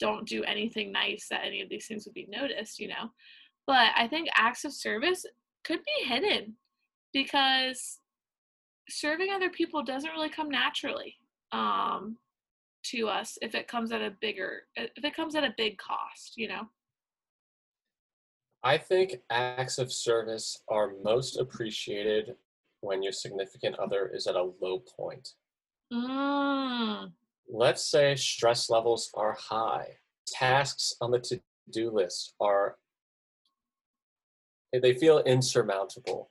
don't 0.00 0.26
do 0.26 0.42
anything 0.44 0.92
nice 0.92 1.26
that 1.30 1.44
any 1.44 1.60
of 1.60 1.68
these 1.68 1.86
things 1.86 2.06
would 2.06 2.14
be 2.14 2.28
noticed, 2.28 2.78
you 2.78 2.88
know. 2.88 3.10
But 3.66 3.90
I 3.96 4.08
think 4.08 4.28
acts 4.34 4.64
of 4.64 4.72
service 4.72 5.24
could 5.64 5.80
be 5.84 6.06
hidden 6.06 6.56
because 7.12 7.98
serving 8.88 9.30
other 9.32 9.50
people 9.50 9.82
doesn't 9.82 10.10
really 10.10 10.30
come 10.30 10.50
naturally 10.50 11.16
um, 11.52 12.16
to 12.84 13.08
us 13.08 13.38
if 13.42 13.54
it 13.54 13.68
comes 13.68 13.92
at 13.92 14.00
a 14.00 14.14
bigger, 14.20 14.62
if 14.76 15.04
it 15.04 15.14
comes 15.14 15.34
at 15.34 15.44
a 15.44 15.54
big 15.56 15.78
cost, 15.78 16.36
you 16.36 16.48
know. 16.48 16.68
I 18.62 18.76
think 18.78 19.16
acts 19.30 19.78
of 19.78 19.92
service 19.92 20.62
are 20.68 20.94
most 21.04 21.38
appreciated 21.38 22.34
when 22.80 23.02
your 23.02 23.12
significant 23.12 23.78
other 23.78 24.10
is 24.12 24.26
at 24.26 24.36
a 24.36 24.50
low 24.60 24.80
point. 24.80 25.34
Mm. 25.92 27.12
Let's 27.48 27.90
say 27.90 28.14
stress 28.16 28.68
levels 28.68 29.10
are 29.14 29.36
high, 29.38 29.98
tasks 30.26 30.94
on 31.00 31.10
the 31.10 31.20
to 31.20 31.40
do 31.70 31.90
list 31.90 32.34
are, 32.40 32.76
they 34.72 34.94
feel 34.94 35.20
insurmountable. 35.20 36.30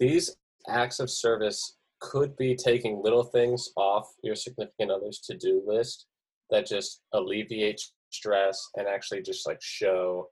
These 0.00 0.36
acts 0.68 1.00
of 1.00 1.10
service 1.10 1.76
could 2.00 2.36
be 2.36 2.54
taking 2.54 3.00
little 3.02 3.22
things 3.22 3.70
off 3.76 4.08
your 4.22 4.34
significant 4.34 4.90
other's 4.90 5.20
to 5.20 5.36
do 5.36 5.62
list 5.66 6.06
that 6.50 6.66
just 6.66 7.00
alleviate 7.12 7.80
stress 8.10 8.68
and 8.76 8.86
actually 8.86 9.22
just 9.22 9.46
like 9.46 9.58
show 9.62 10.28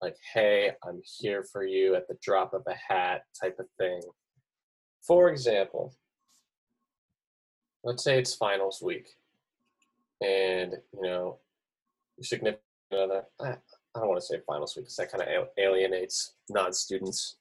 like 0.00 0.16
hey 0.34 0.72
i'm 0.84 1.00
here 1.18 1.44
for 1.52 1.64
you 1.64 1.94
at 1.94 2.08
the 2.08 2.16
drop 2.22 2.54
of 2.54 2.62
a 2.66 2.74
hat 2.74 3.22
type 3.40 3.56
of 3.60 3.66
thing. 3.78 4.00
For 5.06 5.30
example 5.30 5.94
let's 7.84 8.04
say 8.04 8.18
it's 8.18 8.34
finals 8.34 8.80
week 8.82 9.08
and 10.20 10.76
you 10.94 11.02
know 11.02 11.38
your 12.16 12.24
significant 12.24 12.62
other 12.92 13.24
i, 13.40 13.50
I 13.94 13.98
don't 13.98 14.08
want 14.08 14.20
to 14.20 14.26
say 14.26 14.40
finals 14.46 14.74
week 14.76 14.86
because 14.86 14.96
that 14.96 15.12
kind 15.12 15.22
of 15.22 15.48
alienates 15.58 16.34
non-students 16.48 17.36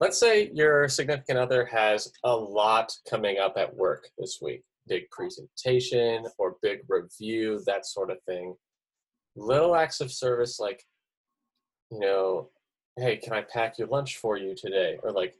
let's 0.00 0.18
say 0.18 0.50
your 0.52 0.88
significant 0.88 1.38
other 1.38 1.64
has 1.64 2.12
a 2.24 2.34
lot 2.34 2.92
coming 3.08 3.38
up 3.38 3.54
at 3.56 3.74
work 3.74 4.08
this 4.18 4.38
week 4.42 4.62
big 4.88 5.08
presentation 5.10 6.24
or 6.38 6.56
big 6.62 6.80
review 6.88 7.60
that 7.66 7.86
sort 7.86 8.10
of 8.10 8.16
thing 8.26 8.54
little 9.36 9.76
acts 9.76 10.00
of 10.00 10.10
service 10.10 10.58
like 10.58 10.82
you 11.90 12.00
know 12.00 12.48
hey 12.98 13.16
can 13.16 13.32
i 13.32 13.42
pack 13.42 13.78
your 13.78 13.88
lunch 13.88 14.16
for 14.16 14.36
you 14.36 14.54
today 14.54 14.98
or 15.02 15.12
like 15.12 15.34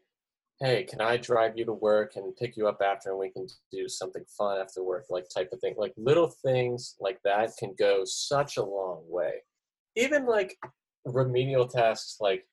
hey, 0.61 0.85
can 0.85 1.01
I 1.01 1.17
drive 1.17 1.57
you 1.57 1.65
to 1.65 1.73
work 1.73 2.17
and 2.17 2.37
pick 2.37 2.57
you 2.57 2.69
up 2.69 2.83
after 2.85 3.11
and 3.11 3.19
we 3.19 3.31
can 3.31 3.47
do 3.73 3.89
something 3.89 4.23
fun 4.37 4.61
after 4.61 4.83
work, 4.83 5.07
like 5.09 5.25
type 5.35 5.49
of 5.53 5.61
thing. 5.61 5.75
Like 5.77 5.95
little 5.97 6.33
things 6.45 6.97
like 7.01 7.19
that 7.25 7.53
can 7.59 7.75
go 7.79 8.03
such 8.05 8.59
a 8.59 8.65
long 8.65 9.03
way. 9.09 9.43
Even 9.97 10.27
like 10.27 10.57
remedial 11.07 11.67
tasks 11.67 12.19
like 12.21 12.45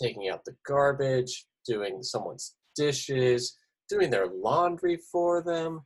taking 0.00 0.28
out 0.28 0.44
the 0.44 0.54
garbage, 0.66 1.46
doing 1.66 2.02
someone's 2.02 2.56
dishes, 2.76 3.56
doing 3.88 4.10
their 4.10 4.26
laundry 4.26 4.98
for 5.10 5.42
them, 5.42 5.82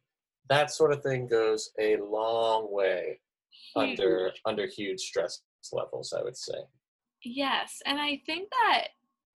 that 0.48 0.70
sort 0.70 0.92
of 0.92 1.02
thing 1.02 1.26
goes 1.26 1.70
a 1.80 1.96
long 1.96 2.72
way 2.72 3.20
huge. 3.74 4.00
under 4.00 4.32
under 4.46 4.66
huge 4.66 5.00
stress 5.00 5.42
levels, 5.72 6.14
I 6.16 6.22
would 6.22 6.36
say. 6.36 6.58
Yes, 7.22 7.80
and 7.84 8.00
I 8.00 8.20
think 8.26 8.48
that 8.50 8.88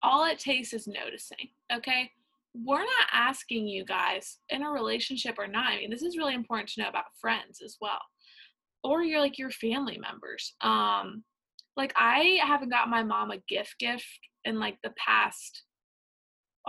all 0.03 0.25
it 0.25 0.39
takes 0.39 0.73
is 0.73 0.87
noticing, 0.87 1.49
okay? 1.73 2.11
we're 2.53 2.79
not 2.79 3.07
asking 3.13 3.67
you 3.67 3.85
guys 3.85 4.37
in 4.49 4.63
a 4.63 4.69
relationship 4.69 5.35
or 5.37 5.47
not. 5.47 5.71
I 5.71 5.77
mean, 5.77 5.89
this 5.89 6.01
is 6.01 6.17
really 6.17 6.33
important 6.33 6.69
to 6.69 6.81
know 6.81 6.89
about 6.89 7.05
friends 7.19 7.61
as 7.63 7.77
well, 7.79 8.01
or 8.83 9.03
you're 9.03 9.19
like 9.19 9.37
your 9.37 9.51
family 9.51 9.99
members. 9.99 10.55
Um, 10.61 11.23
like 11.77 11.93
I 11.95 12.39
haven't 12.43 12.69
got 12.69 12.89
my 12.89 13.03
mom 13.03 13.31
a 13.31 13.37
gift 13.47 13.75
gift 13.79 14.05
in 14.45 14.59
like 14.59 14.77
the 14.83 14.93
past 14.97 15.63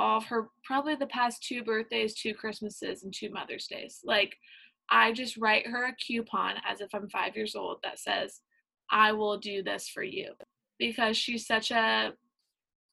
of 0.01 0.25
her 0.25 0.49
probably 0.65 0.95
the 0.95 1.07
past 1.07 1.43
two 1.43 1.63
birthdays, 1.63 2.15
two 2.15 2.35
Christmases, 2.35 3.05
and 3.05 3.13
two 3.15 3.31
Mother's 3.31 3.67
Days. 3.67 4.01
Like 4.05 4.37
I 4.89 5.13
just 5.13 5.37
write 5.37 5.67
her 5.67 5.85
a 5.85 5.95
coupon 5.95 6.55
as 6.69 6.81
if 6.81 6.89
I'm 6.95 7.09
five 7.09 7.37
years 7.37 7.55
old 7.55 7.79
that 7.83 7.99
says, 7.99 8.41
I 8.91 9.13
will 9.13 9.39
do 9.39 9.63
this 9.63 9.89
for 9.89 10.03
you. 10.03 10.33
Because 10.79 11.17
she's 11.17 11.47
such 11.47 11.71
a 11.71 12.15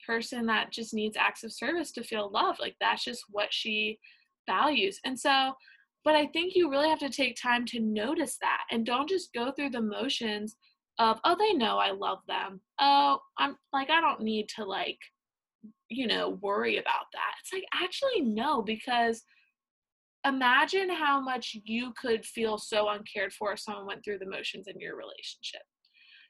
person 0.05 0.45
that 0.47 0.71
just 0.71 0.93
needs 0.93 1.17
acts 1.17 1.43
of 1.43 1.53
service 1.53 1.91
to 1.93 2.03
feel 2.03 2.29
loved. 2.29 2.59
Like 2.59 2.75
that's 2.79 3.03
just 3.03 3.23
what 3.29 3.53
she 3.53 3.99
values. 4.45 4.99
And 5.05 5.17
so, 5.19 5.53
but 6.03 6.15
I 6.15 6.27
think 6.27 6.55
you 6.55 6.69
really 6.69 6.89
have 6.89 6.99
to 6.99 7.09
take 7.09 7.35
time 7.41 7.65
to 7.67 7.79
notice 7.79 8.37
that 8.41 8.63
and 8.71 8.85
don't 8.85 9.09
just 9.09 9.33
go 9.33 9.51
through 9.51 9.71
the 9.71 9.81
motions 9.81 10.55
of, 10.99 11.19
oh, 11.23 11.35
they 11.37 11.53
know 11.53 11.77
I 11.77 11.91
love 11.91 12.19
them. 12.27 12.61
Oh, 12.79 13.19
I'm 13.37 13.55
like, 13.73 13.89
I 13.89 14.01
don't 14.01 14.21
need 14.21 14.49
to 14.55 14.65
like, 14.65 14.99
you 15.89 16.07
know, 16.07 16.37
worry 16.41 16.77
about 16.77 17.05
that. 17.13 17.33
It's 17.41 17.53
like, 17.53 17.63
actually, 17.73 18.21
no, 18.21 18.61
because 18.61 19.23
imagine 20.25 20.89
how 20.89 21.21
much 21.21 21.55
you 21.63 21.93
could 21.99 22.25
feel 22.25 22.57
so 22.57 22.89
uncared 22.89 23.33
for 23.33 23.53
if 23.53 23.59
someone 23.59 23.85
went 23.85 24.03
through 24.03 24.19
the 24.19 24.29
motions 24.29 24.67
in 24.67 24.79
your 24.79 24.95
relationship. 24.95 25.61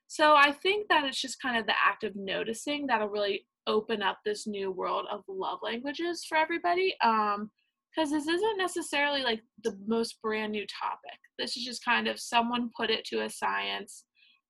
So 0.08 0.36
I 0.36 0.52
think 0.52 0.88
that 0.90 1.04
it's 1.04 1.22
just 1.22 1.42
kind 1.42 1.58
of 1.58 1.66
the 1.66 1.74
act 1.86 2.04
of 2.04 2.16
noticing 2.16 2.88
that'll 2.88 3.10
really 3.10 3.46
open 3.66 4.02
up 4.02 4.20
this 4.24 4.48
new 4.48 4.72
world 4.72 5.06
of 5.12 5.22
love 5.28 5.60
languages 5.64 6.26
for 6.28 6.38
everybody. 6.38 6.96
Um, 7.04 7.52
because 7.98 8.12
this 8.12 8.28
isn't 8.28 8.58
necessarily 8.58 9.24
like 9.24 9.42
the 9.64 9.76
most 9.88 10.22
brand 10.22 10.52
new 10.52 10.66
topic. 10.68 11.20
This 11.40 11.58
is 11.58 11.64
just 11.64 11.84
kind 11.84 12.08
of 12.08 12.20
someone 12.20 12.70
put 12.78 12.92
it 12.92 13.04
to 13.06 13.24
a 13.24 13.30
science, 13.30 14.04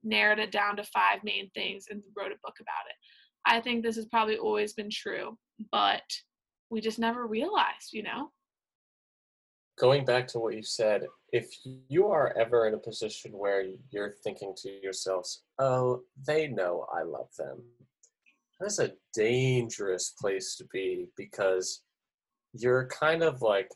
narrowed 0.04 0.39
it 0.39 0.52
down 0.52 0.76
to 0.78 0.84
five 0.84 1.20
main 1.24 1.50
things, 1.56 1.86
and 1.89 2.02
wrote 2.17 2.34
a 2.34 2.43
book 2.43 2.56
about 2.60 2.89
it. 2.89 2.96
I 3.48 3.62
think 3.62 3.82
this 3.84 3.96
has 3.96 4.06
probably 4.06 4.38
always 4.38 4.74
been 4.74 4.90
true, 4.90 5.38
but 5.72 6.04
we 6.70 6.82
just 6.82 7.00
never 7.00 7.26
realized, 7.26 7.94
you 7.94 8.04
know? 8.04 8.30
Going 9.80 10.06
back 10.06 10.28
to 10.30 10.40
what 10.40 10.56
you 10.56 10.64
said, 10.64 11.06
if 11.32 11.50
you 11.64 12.08
are 12.08 12.36
ever 12.38 12.68
in 12.68 12.74
a 12.74 12.80
position 12.80 13.32
where 13.32 13.64
you're 13.92 14.16
thinking 14.24 14.54
to 14.58 14.82
yourselves, 14.82 15.44
oh, 15.60 16.02
they 16.26 16.48
know 16.48 16.86
I 16.94 17.04
love 17.04 17.30
them, 17.38 17.62
that's 18.60 18.80
a 18.80 18.94
dangerous 19.14 20.14
place 20.20 20.56
to 20.56 20.66
be 20.74 21.10
because 21.16 21.84
you're 22.54 22.88
kind 22.88 23.24
of 23.24 23.42
like 23.42 23.70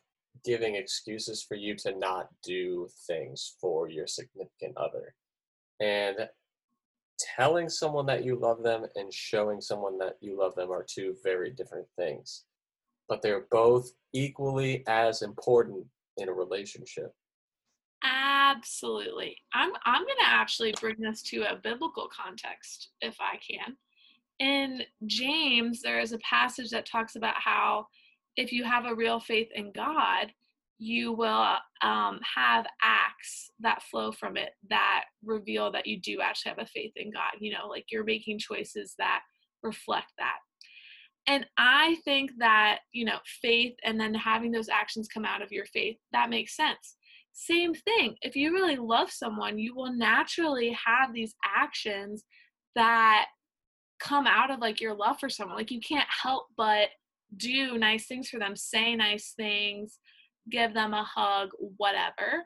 giving 0.44 0.76
excuses 0.76 1.44
for 1.44 1.56
you 1.56 1.76
to 1.76 1.98
not 1.98 2.28
do 2.44 2.88
things 3.08 3.56
for 3.62 3.90
your 3.90 4.08
significant 4.08 4.76
other. 4.78 5.14
And 5.80 6.28
telling 7.36 7.70
someone 7.70 8.06
that 8.08 8.24
you 8.24 8.36
love 8.36 8.64
them 8.64 8.86
and 8.96 9.14
showing 9.14 9.62
someone 9.62 9.98
that 10.00 10.18
you 10.22 10.38
love 10.38 10.56
them 10.56 10.72
are 10.72 10.86
two 10.88 11.16
very 11.24 11.52
different 11.52 11.88
things. 11.98 12.46
But 13.08 13.22
they're 13.22 13.46
both 13.52 13.92
equally 14.14 14.84
as 14.88 15.22
important 15.22 15.86
in 16.18 16.30
a 16.30 16.34
relationship. 16.34 17.14
Absolutely. 18.04 19.38
I'm 19.54 19.72
I'm 19.86 20.04
going 20.04 20.18
to 20.22 20.28
actually 20.28 20.74
bring 20.80 20.96
this 21.00 21.22
to 21.24 21.44
a 21.44 21.56
biblical 21.56 22.10
context 22.10 22.90
if 23.02 23.16
I 23.20 23.38
can 23.38 23.78
in 24.42 24.82
James, 25.06 25.82
there 25.82 26.00
is 26.00 26.14
a 26.14 26.18
passage 26.20 26.72
that 26.72 26.88
talks 26.88 27.16
about 27.16 27.36
how 27.38 27.88
if 28.36 28.52
you 28.52 28.64
have 28.64 28.86
a 28.86 28.96
real 28.96 29.20
faith 29.20 29.50
in 29.54 29.72
God, 29.72 30.34
you 30.84 31.14
will 31.14 31.58
um, 31.84 32.20
have 32.36 32.66
acts 32.82 33.52
that 33.60 33.84
flow 33.84 34.12
from 34.12 34.36
it 34.36 34.50
that 34.68 35.04
reveal 35.24 35.72
that 35.72 35.86
you 35.86 36.02
do 36.02 36.18
actually 36.22 36.50
have 36.50 36.58
a 36.58 36.66
faith 36.66 36.92
in 36.96 37.12
God. 37.12 37.34
You 37.40 37.54
know, 37.54 37.68
like 37.68 37.86
you're 37.92 38.04
making 38.04 38.40
choices 38.40 38.96
that 38.98 39.20
reflect 39.62 40.12
that. 40.18 40.38
And 41.28 41.46
I 41.56 41.98
think 42.04 42.32
that, 42.40 42.80
you 42.94 43.06
know, 43.06 43.20
faith 43.44 43.76
and 43.84 44.00
then 44.00 44.16
having 44.16 44.52
those 44.52 44.70
actions 44.70 45.08
come 45.08 45.24
out 45.24 45.44
of 45.44 45.52
your 45.52 45.66
faith, 45.66 45.98
that 46.14 46.32
makes 46.32 46.56
sense. 46.56 46.96
same 47.32 47.76
thing. 47.76 48.16
If 48.24 48.36
you 48.36 48.52
really 48.52 48.76
love 48.76 49.12
someone, 49.12 49.60
you 49.60 49.76
will 49.76 49.94
naturally 49.94 50.76
have 50.84 51.14
these 51.14 51.36
actions 51.46 52.24
that 52.74 53.28
come 54.00 54.26
out 54.26 54.50
of 54.50 54.60
like 54.60 54.82
your 54.82 54.96
love 54.96 55.20
for 55.20 55.30
someone. 55.30 55.58
Like 55.58 55.70
you 55.70 55.80
can't 55.80 56.08
help 56.10 56.48
but 56.58 56.90
do 57.38 57.78
nice 57.78 58.08
things 58.08 58.30
for 58.30 58.40
them, 58.40 58.56
say 58.56 58.96
nice 58.96 59.34
things, 59.38 60.00
give 60.50 60.74
them 60.74 60.94
a 60.94 61.04
hug, 61.04 61.50
whatever. 61.78 62.46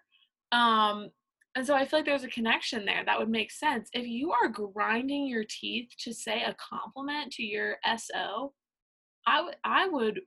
Um, 0.51 1.09
and 1.55 1.65
so 1.65 1.73
I 1.73 1.85
feel 1.85 1.99
like 1.99 2.05
there's 2.05 2.25
a 2.25 2.29
connection 2.29 2.85
there 2.85 3.03
that 3.05 3.17
would 3.17 3.29
make 3.29 3.51
sense. 3.51 3.89
If 3.93 4.05
you 4.05 4.31
are 4.31 4.49
grinding 4.49 5.27
your 5.27 5.45
teeth 5.47 5.89
to 5.99 6.13
say 6.13 6.43
a 6.43 6.55
compliment 6.59 7.31
to 7.33 7.43
your 7.43 7.77
SO, 7.97 8.53
I 9.25 9.41
would 9.41 9.55
I 9.63 9.87
would 9.87 10.21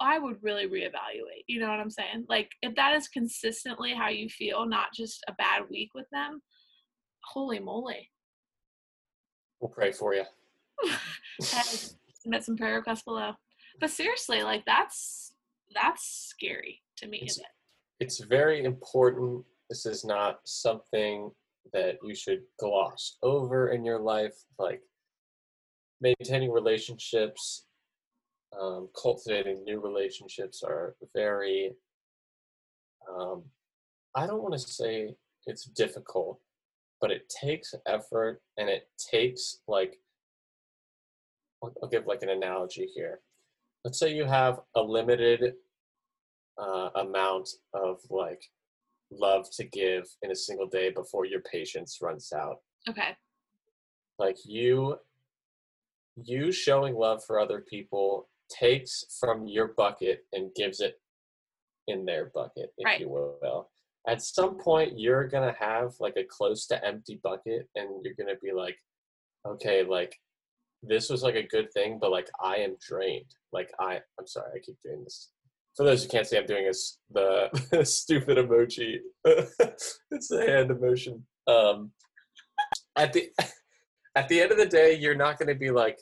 I 0.00 0.18
would 0.18 0.36
really 0.42 0.66
reevaluate. 0.66 1.44
You 1.46 1.60
know 1.60 1.68
what 1.68 1.80
I'm 1.80 1.90
saying? 1.90 2.26
Like 2.28 2.50
if 2.62 2.74
that 2.76 2.94
is 2.94 3.08
consistently 3.08 3.94
how 3.94 4.08
you 4.08 4.28
feel, 4.28 4.66
not 4.66 4.92
just 4.94 5.24
a 5.28 5.32
bad 5.32 5.62
week 5.70 5.90
with 5.94 6.06
them, 6.12 6.42
holy 7.24 7.58
moly. 7.58 8.10
We'll 9.60 9.70
pray 9.70 9.92
for 9.92 10.14
you. 10.14 10.24
submit 11.40 12.44
some 12.44 12.56
prayer 12.56 12.76
requests 12.76 13.02
below. 13.02 13.32
But 13.80 13.90
seriously, 13.90 14.42
like 14.42 14.64
that's 14.66 15.32
that's 15.74 16.25
scary 16.38 16.82
to 16.98 17.08
me. 17.08 17.20
It's, 17.22 17.40
it's 18.00 18.24
very 18.24 18.64
important. 18.64 19.44
This 19.70 19.86
is 19.86 20.04
not 20.04 20.40
something 20.44 21.30
that 21.72 21.96
you 22.02 22.14
should 22.14 22.42
gloss 22.60 23.16
over 23.22 23.68
in 23.68 23.84
your 23.84 23.98
life. 23.98 24.34
Like 24.58 24.82
maintaining 26.00 26.52
relationships, 26.52 27.66
um, 28.58 28.88
cultivating 29.00 29.64
new 29.64 29.80
relationships 29.80 30.62
are 30.62 30.94
very. 31.14 31.72
Um, 33.08 33.44
I 34.14 34.26
don't 34.26 34.42
want 34.42 34.54
to 34.54 34.58
say 34.58 35.14
it's 35.46 35.64
difficult, 35.64 36.40
but 37.00 37.10
it 37.10 37.28
takes 37.28 37.74
effort 37.86 38.40
and 38.56 38.68
it 38.68 38.88
takes 39.10 39.60
like. 39.68 39.98
I'll, 41.62 41.72
I'll 41.82 41.88
give 41.88 42.06
like 42.06 42.22
an 42.22 42.30
analogy 42.30 42.88
here. 42.94 43.20
Let's 43.84 43.98
say 43.98 44.12
you 44.12 44.24
have 44.24 44.60
a 44.74 44.82
limited 44.82 45.54
uh, 46.58 46.90
amount 46.96 47.48
of 47.74 48.00
like 48.10 48.42
love 49.10 49.48
to 49.52 49.64
give 49.64 50.04
in 50.22 50.30
a 50.30 50.36
single 50.36 50.66
day 50.66 50.90
before 50.90 51.24
your 51.26 51.40
patience 51.42 51.98
runs 52.02 52.32
out. 52.32 52.58
Okay. 52.88 53.16
Like 54.18 54.36
you 54.44 54.98
you 56.22 56.50
showing 56.50 56.94
love 56.94 57.22
for 57.24 57.38
other 57.38 57.60
people 57.60 58.28
takes 58.48 59.04
from 59.20 59.46
your 59.46 59.68
bucket 59.68 60.24
and 60.32 60.54
gives 60.54 60.80
it 60.80 60.98
in 61.88 62.04
their 62.04 62.26
bucket, 62.34 62.72
if 62.78 62.84
Right. 62.86 63.00
you 63.00 63.08
will. 63.08 63.70
At 64.08 64.22
some 64.22 64.58
point 64.58 64.98
you're 64.98 65.26
gonna 65.28 65.54
have 65.58 65.94
like 66.00 66.16
a 66.16 66.24
close 66.24 66.66
to 66.68 66.84
empty 66.84 67.20
bucket 67.22 67.68
and 67.74 68.04
you're 68.04 68.14
gonna 68.14 68.38
be 68.42 68.52
like, 68.52 68.78
okay, 69.46 69.84
like 69.84 70.18
this 70.82 71.10
was 71.10 71.22
like 71.22 71.34
a 71.34 71.42
good 71.42 71.72
thing, 71.72 71.98
but 72.00 72.10
like 72.10 72.28
I 72.40 72.56
am 72.56 72.76
drained. 72.80 73.34
Like 73.52 73.70
I 73.78 74.00
I'm 74.18 74.26
sorry, 74.26 74.52
I 74.56 74.58
keep 74.60 74.76
doing 74.82 75.04
this 75.04 75.30
for 75.76 75.84
those 75.84 76.02
who 76.02 76.08
can't 76.08 76.26
see, 76.26 76.38
I'm 76.38 76.46
doing 76.46 76.64
this 76.64 76.98
the 77.10 77.50
stupid 77.84 78.38
emoji. 78.38 78.96
it's 79.24 80.28
the 80.28 80.44
hand 80.46 80.70
emotion. 80.70 81.24
Um, 81.46 81.92
at 82.96 83.12
the 83.12 83.30
at 84.14 84.28
the 84.28 84.40
end 84.40 84.52
of 84.52 84.58
the 84.58 84.66
day, 84.66 84.94
you're 84.94 85.14
not 85.14 85.38
going 85.38 85.48
to 85.48 85.54
be 85.54 85.70
like, 85.70 85.98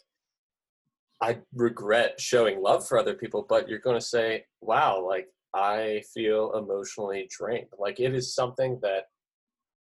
I 1.21 1.39
regret 1.55 2.21
showing 2.21 2.63
love 2.63 2.87
for 2.87 2.99
other 2.99 3.15
people, 3.15 3.45
but 3.49 3.69
you're 3.69 3.81
going 3.81 3.99
to 3.99 4.07
say, 4.07 4.45
wow, 4.61 5.05
like 5.05 5.27
I 5.55 6.03
feel 6.13 6.53
emotionally 6.53 7.29
drained. 7.37 7.69
Like 7.79 7.99
it 7.99 8.15
is 8.15 8.35
something 8.35 8.79
that 8.83 9.05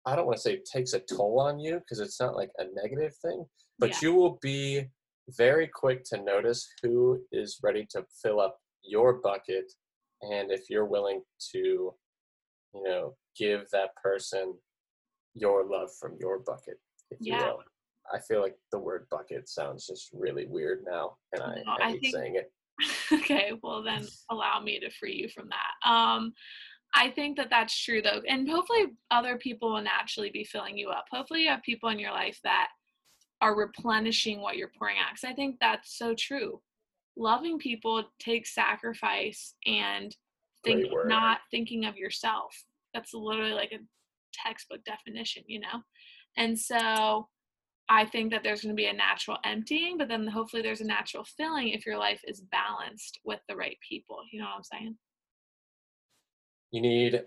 I 0.07 0.15
don't 0.15 0.27
want 0.27 0.37
to 0.37 0.43
say 0.43 0.61
takes 0.71 0.93
a 0.93 1.01
toll 1.01 1.41
on 1.41 1.59
you 1.59 1.79
because 1.81 2.01
it's 2.01 2.21
not 2.21 2.37
like 2.37 2.51
a 2.59 2.65
negative 2.75 3.15
thing, 3.17 3.45
but 3.79 3.91
Yeah. 3.91 3.99
you 4.03 4.15
will 4.15 4.39
be 4.43 4.87
very 5.29 5.69
quick 5.69 6.03
to 6.05 6.23
notice 6.23 6.69
who 6.83 7.23
is 7.31 7.59
ready 7.63 7.87
to 7.91 8.05
fill 8.21 8.41
up 8.41 8.59
your 8.83 9.15
bucket 9.15 9.73
and 10.23 10.51
if 10.51 10.69
you're 10.71 10.87
willing 10.87 11.23
to 11.53 11.59
you 12.75 12.83
know 12.85 13.15
give 13.37 13.69
that 13.73 13.95
person 14.03 14.55
your 15.35 15.65
love 15.67 15.89
from 15.99 16.17
your 16.21 16.39
bucket 16.41 16.79
if 17.11 17.19
Yeah. 17.21 17.39
you 17.39 17.45
will 17.47 17.63
i 18.13 18.19
feel 18.21 18.41
like 18.41 18.57
the 18.73 18.79
word 18.79 19.07
bucket 19.11 19.49
sounds 19.49 19.87
just 19.87 20.11
really 20.13 20.47
weird 20.47 20.85
now 20.89 21.17
and 21.33 21.43
i, 21.43 21.55
No, 21.65 21.73
I 21.73 21.87
I 21.87 21.91
hate 21.93 22.01
think- 22.03 22.15
saying 22.15 22.37
it 22.37 22.53
okay, 23.13 23.53
well 23.63 23.83
then 23.83 24.07
allow 24.31 24.59
me 24.61 24.81
to 24.81 24.91
free 24.91 25.15
you 25.15 25.29
from 25.29 25.49
that. 25.51 25.89
Um 25.89 26.33
I 26.95 27.11
think 27.11 27.37
that 27.37 27.49
that's 27.51 27.79
true 27.85 28.03
though. 28.03 28.21
And 28.27 28.49
hopefully 28.49 28.87
other 29.11 29.37
people 29.39 29.73
will 29.73 29.83
naturally 29.83 30.31
be 30.31 30.43
filling 30.45 30.77
you 30.77 30.89
up. 30.89 31.05
Hopefully 31.11 31.43
you 31.43 31.49
have 31.51 31.63
people 31.63 31.91
in 31.91 31.99
your 31.99 32.11
life 32.11 32.39
that 32.45 32.69
are 33.41 33.55
replenishing 33.57 34.41
what 34.41 34.57
you're 34.57 34.73
pouring 34.79 34.97
out 34.99 35.11
cuz 35.15 35.25
I 35.25 35.35
think 35.35 35.57
that's 35.61 35.97
so 35.97 36.15
true. 36.15 36.61
Loving 37.17 37.59
people 37.59 38.05
takes 38.19 38.55
sacrifice 38.55 39.55
and 39.67 40.15
think, 40.65 40.87
not 41.07 41.39
thinking 41.51 41.85
of 41.85 41.97
yourself. 41.97 42.55
That's 42.95 43.15
literally 43.15 43.53
like 43.53 43.73
a 43.73 43.85
textbook 44.33 44.85
definition, 44.85 45.43
you 45.47 45.61
know? 45.61 45.83
And 46.37 46.59
so 46.59 47.29
I 47.89 48.07
think 48.07 48.33
that 48.33 48.43
there's 48.43 48.63
going 48.63 48.75
to 48.75 48.81
be 48.81 48.87
a 48.87 48.93
natural 48.93 49.39
emptying, 49.45 49.99
but 49.99 50.09
then 50.09 50.27
hopefully 50.27 50.63
there's 50.63 50.81
a 50.81 50.87
natural 50.87 51.25
filling 51.37 51.69
if 51.69 51.85
your 51.85 51.99
life 51.99 52.21
is 52.27 52.41
balanced 52.41 53.21
with 53.25 53.41
the 53.49 53.57
right 53.57 53.77
people. 53.87 54.19
You 54.31 54.41
know 54.41 54.47
what 54.47 54.57
I'm 54.57 54.65
saying? 54.65 54.97
you 56.73 56.81
need 56.81 57.23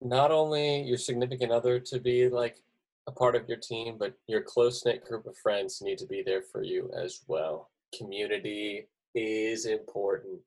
not 0.00 0.30
only 0.30 0.82
your 0.82 0.98
significant 0.98 1.50
other 1.50 1.80
to 1.80 1.98
be 1.98 2.28
like 2.28 2.58
a 3.08 3.12
part 3.12 3.34
of 3.34 3.48
your 3.48 3.56
team 3.56 3.96
but 3.98 4.14
your 4.28 4.42
close 4.42 4.84
knit 4.84 5.04
group 5.04 5.26
of 5.26 5.36
friends 5.38 5.82
need 5.82 5.98
to 5.98 6.06
be 6.06 6.22
there 6.22 6.42
for 6.42 6.62
you 6.62 6.88
as 6.94 7.22
well 7.26 7.70
community 7.96 8.86
is 9.14 9.66
important 9.66 10.38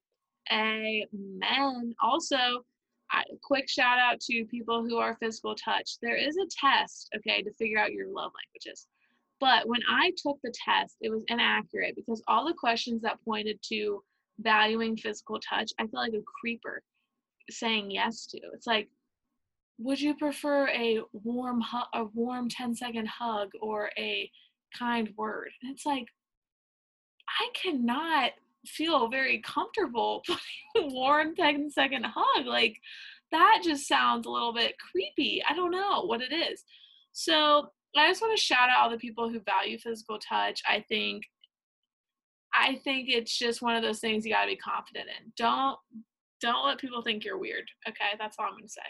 Amen. 0.52 1.96
Also, 2.02 2.66
I, 3.12 3.24
quick 3.44 3.70
shout 3.70 4.00
out 4.00 4.20
to 4.22 4.46
people 4.46 4.84
who 4.84 4.98
are 4.98 5.16
physical 5.16 5.56
touch. 5.56 5.98
There 6.02 6.16
is 6.16 6.38
a 6.38 6.48
test, 6.50 7.10
okay, 7.16 7.42
to 7.42 7.54
figure 7.54 7.80
out 7.80 7.94
your 7.94 8.08
love 8.08 8.32
languages. 8.36 8.88
But 9.40 9.68
when 9.68 9.82
I 9.90 10.12
took 10.18 10.40
the 10.44 10.54
test, 10.54 10.98
it 11.02 11.10
was 11.10 11.24
inaccurate 11.28 11.96
because 11.96 12.22
all 12.28 12.46
the 12.46 12.54
questions 12.54 13.02
that 13.02 13.24
pointed 13.26 13.60
to 13.70 14.04
valuing 14.40 14.98
physical 14.98 15.40
touch, 15.40 15.72
I 15.80 15.88
feel 15.88 16.00
like 16.00 16.14
a 16.14 16.22
creeper 16.42 16.82
saying 17.50 17.92
yes 17.92 18.28
to. 18.28 18.40
It's 18.54 18.68
like, 18.68 18.90
would 19.78 20.00
you 20.00 20.16
prefer 20.16 20.68
a 20.70 21.00
warm 21.12 21.62
hu- 21.62 22.00
a 22.00 22.04
warm 22.14 22.50
10 22.50 22.76
second 22.76 23.08
hug 23.08 23.50
or 23.62 23.90
a 23.98 24.30
kind 24.78 25.10
word? 25.18 25.50
And 25.62 25.72
it's 25.74 25.86
like, 25.86 26.06
I 27.28 27.50
cannot 27.54 28.32
feel 28.66 29.10
very 29.10 29.42
comfortable 29.42 30.24
putting 30.28 30.92
a 30.92 30.94
warm 30.94 31.36
10 31.36 31.70
second 31.72 32.06
hug. 32.06 32.46
Like 32.46 32.78
that 33.32 33.62
just 33.64 33.88
sounds 33.88 34.26
a 34.26 34.30
little 34.30 34.54
bit 34.54 34.76
creepy. 34.92 35.42
I 35.48 35.56
don't 35.56 35.72
know 35.72 36.06
what 36.06 36.22
it 36.22 36.34
is. 36.34 36.64
So 37.12 37.70
I 37.98 38.10
just 38.10 38.22
want 38.22 38.38
to 38.38 38.44
shout 38.44 38.70
out 38.70 38.84
all 38.84 38.90
the 38.90 38.98
people 38.98 39.30
who 39.30 39.40
value 39.42 39.78
physical 39.78 40.20
touch. 40.20 40.62
I 40.68 40.84
think 40.88 41.24
I 42.54 42.80
think 42.84 43.08
it's 43.08 43.38
just 43.38 43.62
one 43.62 43.76
of 43.76 43.84
those 43.84 44.00
things 44.00 44.26
you 44.26 44.34
gotta 44.34 44.48
be 44.48 44.58
confident 44.58 45.08
in. 45.08 45.32
Don't 45.38 45.78
don't 46.42 46.66
let 46.66 46.80
people 46.80 47.02
think 47.02 47.24
you're 47.24 47.38
weird. 47.38 47.64
Okay, 47.88 48.18
that's 48.20 48.38
all 48.40 48.46
I'm 48.46 48.54
gonna 48.54 48.68
say. 48.68 48.82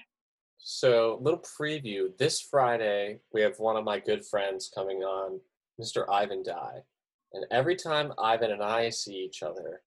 So, 0.64 1.20
little 1.22 1.44
preview. 1.60 2.16
This 2.18 2.40
Friday, 2.40 3.20
we 3.34 3.42
have 3.42 3.58
one 3.58 3.78
of 3.78 3.84
my 3.84 4.00
good 4.00 4.24
friends 4.26 4.70
coming 4.74 5.00
on, 5.00 5.40
Mr. 5.80 6.06
Ivan 6.10 6.44
Dye. 6.44 6.82
And 7.34 7.46
every 7.52 7.76
time 7.76 8.14
Ivan 8.18 8.52
and 8.52 8.64
I 8.64 8.90
see 8.90 9.16
each 9.16 9.44
other, 9.44 9.82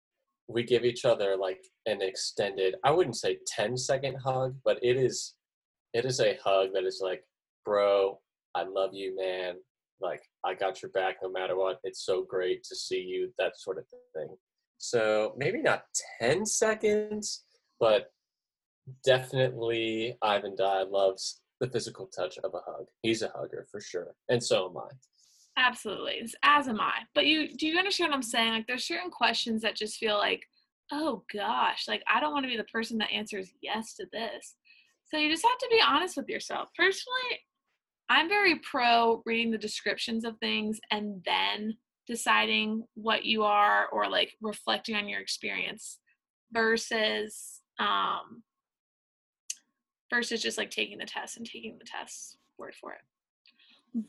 we 0.47 0.63
give 0.63 0.85
each 0.85 1.05
other 1.05 1.35
like 1.37 1.63
an 1.85 2.01
extended, 2.01 2.75
I 2.83 2.91
wouldn't 2.91 3.17
say 3.17 3.39
10 3.47 3.77
second 3.77 4.17
hug, 4.23 4.55
but 4.63 4.79
it 4.81 4.97
is 4.97 5.35
it 5.93 6.05
is 6.05 6.19
a 6.19 6.37
hug 6.43 6.69
that 6.73 6.85
is 6.85 7.01
like, 7.03 7.23
bro, 7.65 8.19
I 8.55 8.63
love 8.63 8.93
you, 8.93 9.15
man. 9.15 9.55
Like, 10.01 10.23
I 10.43 10.55
got 10.55 10.81
your 10.81 10.91
back 10.91 11.17
no 11.21 11.29
matter 11.29 11.55
what. 11.55 11.79
It's 11.83 12.03
so 12.05 12.23
great 12.23 12.63
to 12.63 12.75
see 12.75 12.99
you, 12.99 13.31
that 13.37 13.59
sort 13.59 13.77
of 13.77 13.85
thing. 14.15 14.35
So, 14.79 15.33
maybe 15.37 15.61
not 15.61 15.83
10 16.19 16.45
seconds, 16.45 17.45
but 17.79 18.11
definitely 19.05 20.17
Ivan 20.21 20.55
Dye 20.55 20.83
loves 20.83 21.41
the 21.59 21.69
physical 21.69 22.07
touch 22.07 22.37
of 22.39 22.53
a 22.53 22.59
hug. 22.65 22.85
He's 23.01 23.21
a 23.21 23.31
hugger 23.35 23.65
for 23.71 23.79
sure, 23.79 24.15
and 24.29 24.43
so 24.43 24.69
am 24.69 24.77
I. 24.77 24.89
Absolutely. 25.57 26.27
As 26.43 26.67
am 26.67 26.79
I. 26.79 26.93
But 27.13 27.25
you 27.25 27.47
do 27.47 27.67
you 27.67 27.77
understand 27.77 28.09
what 28.11 28.15
I'm 28.15 28.23
saying? 28.23 28.53
Like 28.53 28.67
there's 28.67 28.87
certain 28.87 29.11
questions 29.11 29.61
that 29.61 29.75
just 29.75 29.97
feel 29.97 30.17
like, 30.17 30.43
oh 30.91 31.23
gosh, 31.33 31.87
like 31.87 32.03
I 32.11 32.19
don't 32.19 32.33
want 32.33 32.45
to 32.45 32.49
be 32.49 32.57
the 32.57 32.63
person 32.65 32.97
that 32.99 33.11
answers 33.11 33.53
yes 33.61 33.93
to 33.95 34.07
this. 34.11 34.55
So 35.05 35.17
you 35.17 35.29
just 35.29 35.45
have 35.45 35.57
to 35.59 35.67
be 35.69 35.81
honest 35.85 36.17
with 36.17 36.27
yourself. 36.27 36.69
Personally, 36.75 37.39
I'm 38.09 38.27
very 38.27 38.59
pro 38.59 39.21
reading 39.25 39.51
the 39.51 39.57
descriptions 39.57 40.25
of 40.25 40.37
things 40.39 40.79
and 40.91 41.21
then 41.25 41.77
deciding 42.07 42.83
what 42.95 43.23
you 43.23 43.43
are 43.43 43.87
or 43.91 44.09
like 44.09 44.33
reflecting 44.41 44.95
on 44.95 45.07
your 45.07 45.21
experience 45.21 45.99
versus 46.51 47.61
um 47.79 48.43
versus 50.09 50.41
just 50.41 50.57
like 50.57 50.69
taking 50.69 50.97
the 50.97 51.05
test 51.05 51.37
and 51.37 51.45
taking 51.45 51.77
the 51.77 51.85
test 51.85 52.37
word 52.57 52.75
for 52.79 52.93
it. 52.93 53.01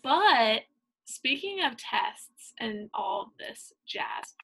But 0.02 0.62
speaking 1.04 1.58
of 1.64 1.76
tests 1.76 2.52
and 2.60 2.88
all 2.94 3.22
of 3.22 3.28
this 3.38 3.72
jazz, 3.86 4.34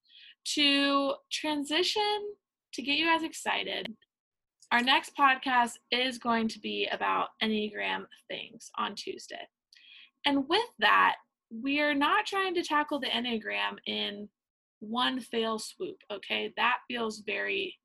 to 0.44 1.14
transition 1.30 2.34
to 2.74 2.82
get 2.82 2.96
you 2.96 3.06
guys 3.06 3.22
excited, 3.22 3.94
our 4.72 4.82
next 4.82 5.16
podcast 5.16 5.72
is 5.90 6.18
going 6.18 6.48
to 6.48 6.60
be 6.60 6.88
about 6.92 7.28
Enneagram 7.42 8.04
things 8.28 8.70
on 8.78 8.94
Tuesday. 8.94 9.48
And 10.24 10.48
with 10.48 10.68
that, 10.78 11.16
we 11.50 11.80
are 11.80 11.94
not 11.94 12.26
trying 12.26 12.54
to 12.54 12.62
tackle 12.62 13.00
the 13.00 13.08
Enneagram 13.08 13.78
in 13.86 14.28
one 14.78 15.20
fail 15.20 15.58
swoop, 15.58 15.96
okay? 16.12 16.52
That 16.56 16.78
feels 16.88 17.22
very 17.26 17.76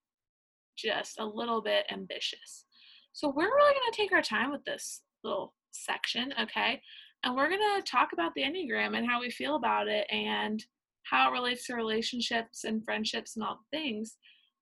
just 0.78 1.20
a 1.20 1.26
little 1.26 1.62
bit 1.62 1.86
ambitious. 1.92 2.66
So 3.14 3.30
we're 3.30 3.46
really 3.46 3.74
going 3.74 3.92
to 3.92 3.98
take 3.98 4.12
our 4.12 4.22
time 4.22 4.52
with 4.52 4.64
this 4.66 5.02
little 5.24 5.54
section, 5.72 6.34
okay? 6.40 6.82
And 7.24 7.36
we're 7.36 7.50
going 7.50 7.60
to 7.60 7.92
talk 7.92 8.14
about 8.14 8.34
the 8.36 8.44
Enneagram 8.44 8.98
and 8.98 9.08
how 9.08 9.20
we 9.20 9.32
feel 9.32 9.56
about 9.56 9.88
it 9.88 10.06
and 10.12 10.64
how 11.04 11.30
it 11.30 11.34
relates 11.34 11.66
to 11.68 11.76
relationships 11.76 12.64
and 12.64 12.84
friendships 12.84 13.36
and 13.36 13.46
all 13.46 13.60
the 13.72 13.78
things. 13.78 14.18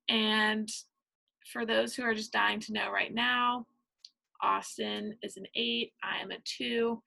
And 0.10 0.70
for 1.52 1.66
those 1.66 1.94
who 1.94 2.04
are 2.04 2.14
just 2.14 2.32
dying 2.32 2.60
to 2.62 2.74
know 2.74 2.92
right 2.92 3.14
now, 3.14 3.66
Austin 4.42 5.18
is 5.22 5.38
an 5.38 5.46
eight, 5.56 5.94
I 6.04 6.22
am 6.22 6.32
a 6.32 6.38
two, 6.44 7.02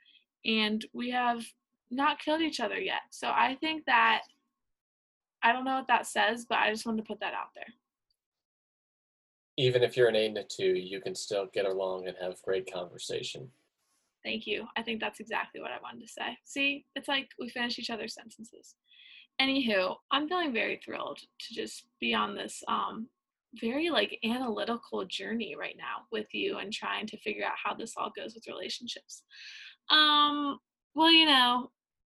and 0.44 0.84
we 0.92 1.10
have 1.10 1.44
not 1.90 2.18
killed 2.18 2.40
each 2.40 2.60
other 2.60 2.78
yet. 2.78 3.02
So 3.10 3.28
I 3.28 3.56
think 3.60 3.84
that 3.86 4.22
I 5.42 5.52
don't 5.52 5.64
know 5.64 5.76
what 5.76 5.88
that 5.88 6.06
says, 6.06 6.46
but 6.48 6.58
I 6.58 6.70
just 6.70 6.86
wanted 6.86 7.02
to 7.02 7.06
put 7.06 7.20
that 7.20 7.34
out 7.34 7.50
there. 7.54 7.68
Even 9.58 9.82
if 9.82 9.96
you're 9.96 10.08
an 10.08 10.16
eight 10.16 10.28
and 10.28 10.38
a 10.38 10.44
two, 10.44 10.74
you 10.74 11.00
can 11.00 11.14
still 11.14 11.46
get 11.52 11.66
along 11.66 12.08
and 12.08 12.16
have 12.20 12.42
great 12.42 12.70
conversation. 12.72 13.48
Thank 14.26 14.44
you. 14.44 14.66
I 14.76 14.82
think 14.82 15.00
that's 15.00 15.20
exactly 15.20 15.60
what 15.60 15.70
I 15.70 15.78
wanted 15.80 16.00
to 16.00 16.12
say. 16.12 16.36
See, 16.44 16.84
it's 16.96 17.06
like 17.06 17.28
we 17.38 17.48
finish 17.48 17.78
each 17.78 17.90
other's 17.90 18.14
sentences. 18.14 18.74
Anywho, 19.40 19.94
I'm 20.10 20.28
feeling 20.28 20.52
very 20.52 20.80
thrilled 20.84 21.18
to 21.18 21.54
just 21.54 21.86
be 22.00 22.12
on 22.12 22.34
this 22.34 22.60
um 22.66 23.06
very 23.60 23.88
like 23.88 24.18
analytical 24.24 25.04
journey 25.04 25.54
right 25.56 25.76
now 25.78 26.06
with 26.10 26.26
you 26.32 26.58
and 26.58 26.72
trying 26.72 27.06
to 27.06 27.16
figure 27.18 27.44
out 27.44 27.52
how 27.62 27.72
this 27.72 27.94
all 27.96 28.10
goes 28.16 28.34
with 28.34 28.48
relationships. 28.48 29.22
Um, 29.90 30.58
well, 30.96 31.12
you 31.12 31.26
know, 31.26 31.70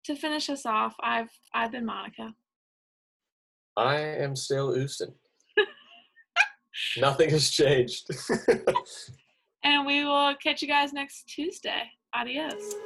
to 0.05 0.16
finish 0.16 0.49
us 0.49 0.64
off, 0.64 0.94
I've 1.03 1.31
I've 1.53 1.73
been 1.73 1.85
Monica. 1.85 2.33
I 3.77 3.97
am 3.97 4.35
still 4.35 4.73
Houston. 4.73 5.12
Nothing 6.97 7.29
has 7.29 7.51
changed. 7.51 8.09
and 9.62 9.87
we 9.87 10.05
will 10.05 10.35
catch 10.42 10.62
you 10.62 10.68
guys 10.68 10.94
next 10.94 11.25
Tuesday. 11.29 11.83
Adios. 12.12 12.77